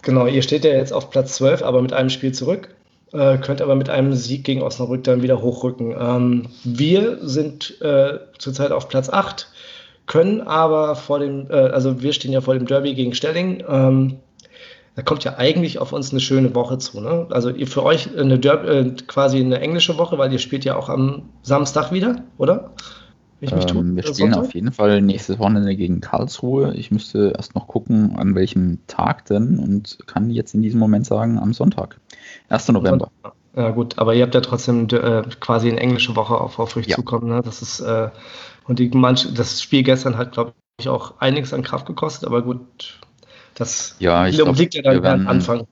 Genau, 0.02 0.26
ihr 0.26 0.42
steht 0.42 0.64
ja 0.64 0.70
jetzt 0.70 0.92
auf 0.92 1.10
Platz 1.10 1.34
12, 1.36 1.62
aber 1.62 1.82
mit 1.82 1.92
einem 1.92 2.10
Spiel 2.10 2.32
zurück. 2.32 2.68
Äh, 3.12 3.38
könnt 3.38 3.60
aber 3.60 3.74
mit 3.74 3.90
einem 3.90 4.14
Sieg 4.14 4.44
gegen 4.44 4.62
Osnabrück 4.62 5.02
dann 5.02 5.22
wieder 5.22 5.42
hochrücken. 5.42 5.94
Ähm, 5.98 6.48
wir 6.62 7.18
sind 7.22 7.80
äh, 7.80 8.18
zurzeit 8.38 8.70
auf 8.70 8.88
Platz 8.88 9.08
8, 9.08 9.48
können 10.06 10.40
aber 10.42 10.94
vor 10.96 11.18
dem, 11.18 11.50
äh, 11.50 11.54
also 11.54 12.02
wir 12.02 12.12
stehen 12.12 12.32
ja 12.32 12.40
vor 12.40 12.54
dem 12.54 12.66
Derby 12.66 12.94
gegen 12.94 13.14
Stelling. 13.14 13.62
Ähm, 13.68 14.16
da 14.94 15.02
kommt 15.02 15.24
ja 15.24 15.36
eigentlich 15.36 15.78
auf 15.78 15.92
uns 15.92 16.10
eine 16.10 16.20
schöne 16.20 16.54
Woche 16.54 16.78
zu. 16.78 17.00
Ne? 17.00 17.26
Also 17.30 17.50
ihr 17.50 17.66
für 17.66 17.82
euch 17.82 18.16
eine 18.16 18.38
Derby, 18.38 18.68
äh, 18.68 18.90
quasi 19.06 19.40
eine 19.40 19.60
englische 19.60 19.98
Woche, 19.98 20.16
weil 20.16 20.32
ihr 20.32 20.38
spielt 20.38 20.64
ja 20.64 20.76
auch 20.76 20.88
am 20.88 21.24
Samstag 21.42 21.92
wieder, 21.92 22.22
oder? 22.38 22.70
Ähm, 23.42 23.96
wir 23.96 24.02
spielen 24.02 24.34
auf 24.34 24.54
jeden 24.54 24.72
Fall 24.72 25.02
nächstes 25.02 25.38
Wochenende 25.38 25.76
gegen 25.76 26.00
Karlsruhe. 26.00 26.72
Ich 26.74 26.90
müsste 26.90 27.34
erst 27.36 27.54
noch 27.54 27.66
gucken, 27.66 28.16
an 28.16 28.34
welchem 28.34 28.78
Tag 28.86 29.26
denn 29.26 29.58
und 29.58 29.98
kann 30.06 30.30
jetzt 30.30 30.54
in 30.54 30.62
diesem 30.62 30.80
Moment 30.80 31.04
sagen, 31.04 31.38
am 31.38 31.52
Sonntag, 31.52 32.00
1. 32.48 32.68
November. 32.68 33.10
Ja 33.54 33.70
gut, 33.70 33.98
aber 33.98 34.14
ihr 34.14 34.22
habt 34.22 34.34
ja 34.34 34.40
trotzdem 34.40 34.86
äh, 34.90 35.22
quasi 35.40 35.70
eine 35.70 35.80
englische 35.80 36.16
Woche 36.16 36.38
auf, 36.38 36.58
auf 36.58 36.76
euch 36.76 36.86
ja. 36.86 36.96
zukommen. 36.96 37.28
Ne? 37.28 37.42
Das 37.42 37.60
ist 37.60 37.80
äh, 37.80 38.08
und 38.66 38.78
die 38.78 38.88
manch, 38.88 39.32
das 39.34 39.62
Spiel 39.62 39.82
gestern 39.82 40.16
hat, 40.16 40.32
glaube 40.32 40.52
ich, 40.80 40.88
auch 40.88 41.14
einiges 41.20 41.52
an 41.52 41.62
Kraft 41.62 41.86
gekostet, 41.86 42.26
aber 42.26 42.42
gut, 42.42 43.00
das 43.54 43.96
ja, 43.98 44.26
ich 44.26 44.36
liegt 44.36 44.72
glaub, 44.72 44.84
ja 44.84 45.00
dann 45.00 45.20
am 45.22 45.28
Anfang 45.28 45.66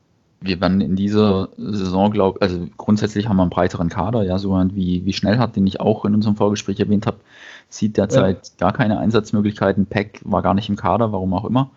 wir 0.44 0.60
werden 0.60 0.80
in 0.82 0.94
dieser 0.94 1.48
Saison, 1.56 2.10
glaube 2.10 2.42
also 2.42 2.68
grundsätzlich 2.76 3.28
haben 3.28 3.36
wir 3.36 3.42
einen 3.42 3.50
breiteren 3.50 3.88
Kader, 3.88 4.24
ja, 4.24 4.38
so 4.38 4.52
wie, 4.74 5.04
wie 5.06 5.12
Schnellhardt, 5.12 5.56
den 5.56 5.66
ich 5.66 5.80
auch 5.80 6.04
in 6.04 6.14
unserem 6.14 6.36
Vorgespräch 6.36 6.78
erwähnt 6.80 7.06
habe, 7.06 7.16
sieht 7.70 7.96
derzeit 7.96 8.48
ja. 8.48 8.52
gar 8.58 8.72
keine 8.72 8.98
Einsatzmöglichkeiten. 8.98 9.86
Peck 9.86 10.20
war 10.24 10.42
gar 10.42 10.52
nicht 10.52 10.68
im 10.68 10.76
Kader, 10.76 11.12
warum 11.12 11.32
auch 11.32 11.46
immer. 11.46 11.70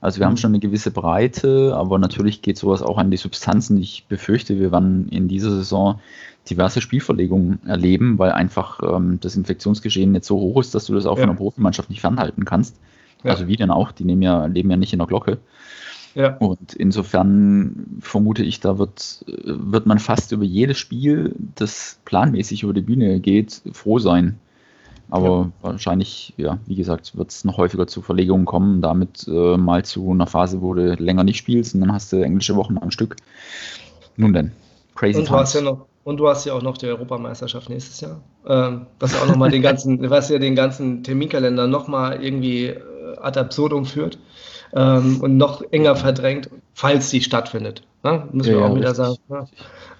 Also 0.00 0.20
wir 0.20 0.26
mhm. 0.26 0.30
haben 0.30 0.36
schon 0.38 0.52
eine 0.52 0.58
gewisse 0.58 0.90
Breite, 0.90 1.74
aber 1.76 1.98
natürlich 1.98 2.40
geht 2.40 2.56
sowas 2.56 2.82
auch 2.82 2.96
an 2.96 3.10
die 3.10 3.18
Substanzen. 3.18 3.76
Ich 3.76 4.06
befürchte, 4.08 4.58
wir 4.58 4.72
werden 4.72 5.08
in 5.10 5.28
dieser 5.28 5.50
Saison 5.50 6.00
diverse 6.48 6.80
Spielverlegungen 6.80 7.60
erleben, 7.66 8.18
weil 8.18 8.32
einfach 8.32 8.80
ähm, 8.82 9.18
das 9.20 9.36
Infektionsgeschehen 9.36 10.12
nicht 10.12 10.24
so 10.24 10.36
hoch 10.36 10.60
ist, 10.60 10.74
dass 10.74 10.86
du 10.86 10.94
das 10.94 11.06
auch 11.06 11.16
ja. 11.16 11.22
von 11.22 11.30
der 11.30 11.36
Profimannschaft 11.36 11.90
nicht 11.90 12.00
fernhalten 12.00 12.44
kannst. 12.44 12.76
Ja. 13.22 13.30
Also 13.30 13.48
wie 13.48 13.56
denn 13.56 13.70
auch, 13.70 13.92
die 13.92 14.04
nehmen 14.04 14.22
ja, 14.22 14.46
leben 14.46 14.70
ja 14.70 14.76
nicht 14.76 14.92
in 14.92 14.98
der 14.98 15.08
Glocke. 15.08 15.38
Ja. 16.14 16.36
Und 16.36 16.74
insofern 16.74 17.98
vermute 18.00 18.44
ich, 18.44 18.60
da 18.60 18.78
wird, 18.78 19.24
wird 19.26 19.86
man 19.86 19.98
fast 19.98 20.30
über 20.32 20.44
jedes 20.44 20.78
Spiel, 20.78 21.34
das 21.56 21.98
planmäßig 22.04 22.62
über 22.62 22.72
die 22.72 22.82
Bühne 22.82 23.18
geht, 23.20 23.62
froh 23.72 23.98
sein. 23.98 24.38
Aber 25.10 25.50
ja. 25.62 25.70
wahrscheinlich, 25.70 26.34
ja, 26.36 26.58
wie 26.66 26.76
gesagt, 26.76 27.16
wird 27.16 27.30
es 27.30 27.44
noch 27.44 27.58
häufiger 27.58 27.86
zu 27.86 28.00
Verlegungen 28.00 28.46
kommen, 28.46 28.80
damit 28.80 29.26
äh, 29.28 29.56
mal 29.56 29.84
zu 29.84 30.10
einer 30.10 30.26
Phase, 30.26 30.62
wo 30.62 30.72
du 30.74 30.94
länger 30.94 31.24
nicht 31.24 31.36
spielst 31.36 31.74
und 31.74 31.80
dann 31.80 31.92
hast 31.92 32.12
du 32.12 32.16
englische 32.16 32.56
Wochen 32.56 32.78
am 32.78 32.90
Stück. 32.90 33.16
Nun 34.16 34.32
denn, 34.32 34.52
crazy 34.94 35.18
und 35.18 35.30
hast 35.30 35.54
ja 35.54 35.60
noch, 35.60 35.86
und 36.04 36.18
du 36.18 36.28
hast 36.28 36.44
ja 36.44 36.52
auch 36.52 36.62
noch 36.62 36.76
die 36.76 36.86
Europameisterschaft 36.86 37.68
nächstes 37.70 38.00
Jahr. 38.00 38.20
Ähm, 38.46 38.86
was 39.00 39.20
auch 39.20 39.26
nochmal 39.26 39.50
den 39.50 39.62
ganzen, 39.62 39.98
was 40.10 40.28
ja 40.28 40.38
den 40.38 40.54
ganzen 40.54 41.02
Terminkalender 41.02 41.66
nochmal 41.66 42.22
irgendwie 42.22 42.66
äh, 42.66 42.82
ad 43.20 43.40
absurdum 43.40 43.86
führt 43.86 44.18
ähm, 44.74 45.20
und 45.20 45.36
noch 45.36 45.62
enger 45.70 45.96
verdrängt, 45.96 46.50
falls 46.74 47.10
sie 47.10 47.22
stattfindet. 47.22 47.82
Ne? 48.02 48.28
Müssen 48.32 48.52
ja, 48.52 48.58
wir 48.58 48.66
auch 48.66 48.76
wieder 48.76 48.90
richtig. 48.90 49.06
sagen. 49.06 49.18
Ne? 49.28 49.46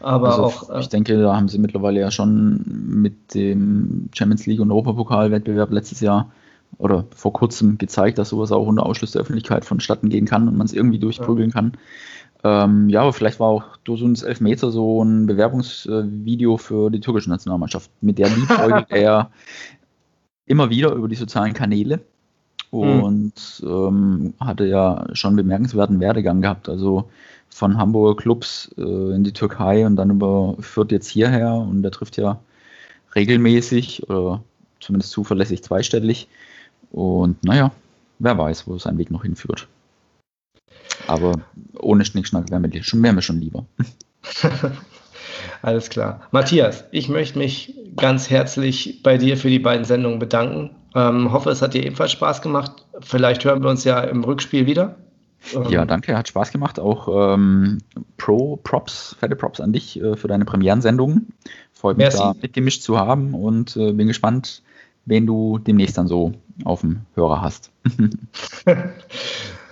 Aber 0.01 0.29
also 0.29 0.43
auch. 0.45 0.71
Äh, 0.71 0.81
ich 0.81 0.89
denke, 0.91 1.19
da 1.19 1.35
haben 1.35 1.49
sie 1.49 1.59
mittlerweile 1.59 2.01
ja 2.01 2.11
schon 2.11 2.63
mit 2.67 3.35
dem 3.35 4.11
Champions 4.15 4.47
League 4.47 4.61
und 4.61 4.71
Europapokal-Wettbewerb 4.71 5.73
letztes 5.73 6.01
Jahr 6.01 6.31
oder 6.77 7.05
vor 7.15 7.33
kurzem 7.33 7.79
gezeigt, 7.79 8.19
dass 8.19 8.29
sowas 8.29 8.53
auch 8.53 8.67
unter 8.67 8.85
Ausschluss 8.85 9.13
der 9.13 9.23
Öffentlichkeit 9.23 9.65
vonstatten 9.65 10.11
gehen 10.11 10.27
kann 10.27 10.49
und 10.49 10.57
man 10.57 10.67
es 10.67 10.73
irgendwie 10.73 10.99
durchprügeln 10.99 11.51
ja. 11.51 11.55
kann. 11.55 11.73
Ähm, 12.45 12.89
ja, 12.91 13.01
aber 13.01 13.13
vielleicht 13.13 13.41
war 13.41 13.49
auch 13.49 13.77
Dosuns 13.85 14.23
Elfmeter 14.23 14.71
so 14.71 15.03
ein 15.03 15.27
Bewerbungsvideo 15.27 16.59
für 16.59 16.91
die 16.91 17.01
türkische 17.01 17.31
Nationalmannschaft. 17.31 17.91
Mit 18.01 18.19
der 18.19 18.29
liebäugelt 18.29 18.87
er 18.91 19.31
immer 20.47 20.71
wieder 20.71 20.93
über 20.93 21.09
die 21.09 21.17
sozialen 21.17 21.55
Kanäle. 21.55 22.01
Hm. 22.83 23.03
und 23.03 23.63
ähm, 23.65 24.35
hatte 24.41 24.67
ja 24.67 25.07
schon 25.13 25.37
bemerkenswerten 25.37 26.01
Werdegang 26.01 26.43
gehabt. 26.43 26.69
Also 26.69 27.09
von 27.49 27.79
Hamburger 27.79 28.17
Clubs 28.21 28.75
äh, 28.77 29.15
in 29.15 29.23
die 29.23 29.33
Türkei 29.33 29.87
und 29.87 29.95
dann 29.95 30.11
über 30.11 30.57
Fürth 30.59 30.91
jetzt 30.91 31.07
hierher 31.07 31.55
und 31.55 31.83
der 31.83 31.93
trifft 31.93 32.17
ja 32.17 32.41
regelmäßig 33.15 34.09
oder 34.11 34.43
zumindest 34.81 35.13
zuverlässig 35.13 35.63
zweistellig. 35.63 36.27
Und 36.91 37.43
naja, 37.45 37.71
wer 38.19 38.37
weiß, 38.37 38.67
wo 38.67 38.77
sein 38.79 38.99
Weg 38.99 39.13
noch 39.13 39.23
hinführt. 39.23 39.69
Aber 41.07 41.41
ohne 41.79 42.05
Schnickschnack 42.05 42.51
wäre 42.51 42.61
mir, 42.61 42.83
schon, 42.83 43.03
wär 43.03 43.13
mir 43.13 43.23
schon 43.23 43.41
lieber. 43.41 43.67
Alles 45.63 45.91
klar. 45.91 46.21
Matthias, 46.31 46.85
ich 46.91 47.09
möchte 47.09 47.39
mich 47.39 47.75
ganz 47.97 48.31
herzlich 48.31 49.03
bei 49.03 49.19
dir 49.19 49.37
für 49.37 49.49
die 49.49 49.59
beiden 49.59 49.85
Sendungen 49.85 50.19
bedanken. 50.19 50.77
Ähm, 50.95 51.33
hoffe, 51.33 51.51
es 51.51 51.63
hat 51.63 51.75
dir 51.75 51.85
ebenfalls 51.85 52.13
Spaß 52.13 52.43
gemacht. 52.43 52.87
Vielleicht 53.01 53.45
hören 53.45 53.63
wir 53.63 53.71
uns 53.71 53.85
ja 53.85 54.01
im 54.01 54.25
Rückspiel 54.25 54.67
wieder. 54.67 54.97
Ähm, 55.55 55.69
ja, 55.69 55.85
danke, 55.85 56.17
hat 56.17 56.29
Spaß 56.29 56.53
gemacht. 56.53 56.79
Auch 56.79 57.35
ähm, 57.35 57.79
Pro 58.17 58.57
Props, 58.57 59.17
fette 59.19 59.37
Props 59.37 59.61
an 59.61 59.73
dich 59.73 60.01
äh, 60.01 60.17
für 60.17 60.29
deine 60.29 60.45
Premierensendungen. 60.45 61.33
Freut 61.73 61.97
mich, 61.97 62.05
Merci. 62.05 62.19
da 62.19 62.35
mitgemischt 62.41 62.83
zu 62.83 62.99
haben 62.99 63.35
und 63.35 63.77
äh, 63.77 63.93
bin 63.93 64.07
gespannt, 64.07 64.63
wen 65.05 65.27
du 65.27 65.59
demnächst 65.59 65.99
dann 65.99 66.09
so 66.09 66.33
auf 66.65 66.81
dem 66.83 67.01
Hörer 67.15 67.43
hast. 67.43 67.71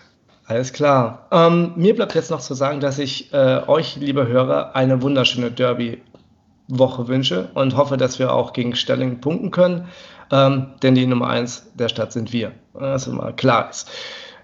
Alles 0.52 0.74
klar. 0.74 1.28
Ähm, 1.30 1.72
mir 1.76 1.94
bleibt 1.94 2.14
jetzt 2.14 2.30
noch 2.30 2.40
zu 2.40 2.52
sagen, 2.52 2.80
dass 2.80 2.98
ich 2.98 3.32
äh, 3.32 3.62
euch, 3.66 3.96
liebe 3.96 4.28
Hörer, 4.28 4.76
eine 4.76 5.00
wunderschöne 5.00 5.50
Derby-Woche 5.50 7.08
wünsche 7.08 7.48
und 7.54 7.74
hoffe, 7.74 7.96
dass 7.96 8.18
wir 8.18 8.34
auch 8.34 8.52
gegen 8.52 8.76
Stelling 8.76 9.22
punkten 9.22 9.50
können, 9.50 9.88
ähm, 10.30 10.74
denn 10.82 10.94
die 10.94 11.06
Nummer 11.06 11.28
1 11.28 11.72
der 11.76 11.88
Stadt 11.88 12.12
sind 12.12 12.34
wir. 12.34 12.52
Das 12.74 13.06
immer 13.06 13.32
klar 13.32 13.70
ist. 13.70 13.90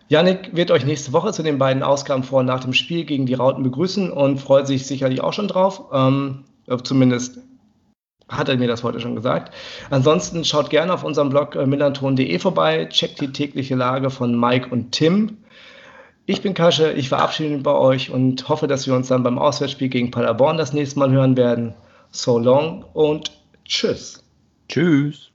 Yannick 0.08 0.56
wird 0.56 0.70
euch 0.70 0.86
nächste 0.86 1.12
Woche 1.12 1.34
zu 1.34 1.42
den 1.42 1.58
beiden 1.58 1.82
Ausgaben 1.82 2.22
vor 2.22 2.40
und 2.40 2.46
nach 2.46 2.64
dem 2.64 2.72
Spiel 2.72 3.04
gegen 3.04 3.26
die 3.26 3.34
Rauten 3.34 3.62
begrüßen 3.62 4.10
und 4.10 4.38
freut 4.38 4.66
sich 4.66 4.86
sicherlich 4.86 5.20
auch 5.20 5.34
schon 5.34 5.48
drauf. 5.48 5.90
Ähm, 5.92 6.44
zumindest 6.84 7.38
hat 8.30 8.48
er 8.48 8.56
mir 8.56 8.68
das 8.68 8.82
heute 8.82 9.00
schon 9.00 9.14
gesagt. 9.14 9.54
Ansonsten 9.90 10.42
schaut 10.46 10.70
gerne 10.70 10.94
auf 10.94 11.04
unserem 11.04 11.28
Blog 11.28 11.54
äh, 11.54 11.66
millanton.de 11.66 12.38
vorbei, 12.38 12.86
checkt 12.86 13.20
die 13.20 13.30
tägliche 13.30 13.74
Lage 13.74 14.08
von 14.08 14.40
Mike 14.40 14.68
und 14.70 14.92
Tim. 14.92 15.36
Ich 16.30 16.42
bin 16.42 16.52
Kasche, 16.52 16.92
ich 16.92 17.08
verabschiede 17.08 17.54
mich 17.54 17.62
bei 17.62 17.72
euch 17.72 18.10
und 18.10 18.50
hoffe, 18.50 18.66
dass 18.66 18.86
wir 18.86 18.94
uns 18.94 19.08
dann 19.08 19.22
beim 19.22 19.38
Auswärtsspiel 19.38 19.88
gegen 19.88 20.10
Paderborn 20.10 20.58
das 20.58 20.74
nächste 20.74 20.98
Mal 20.98 21.10
hören 21.10 21.38
werden. 21.38 21.72
So 22.10 22.38
long 22.38 22.84
und 22.92 23.32
tschüss. 23.64 24.22
Tschüss. 24.68 25.30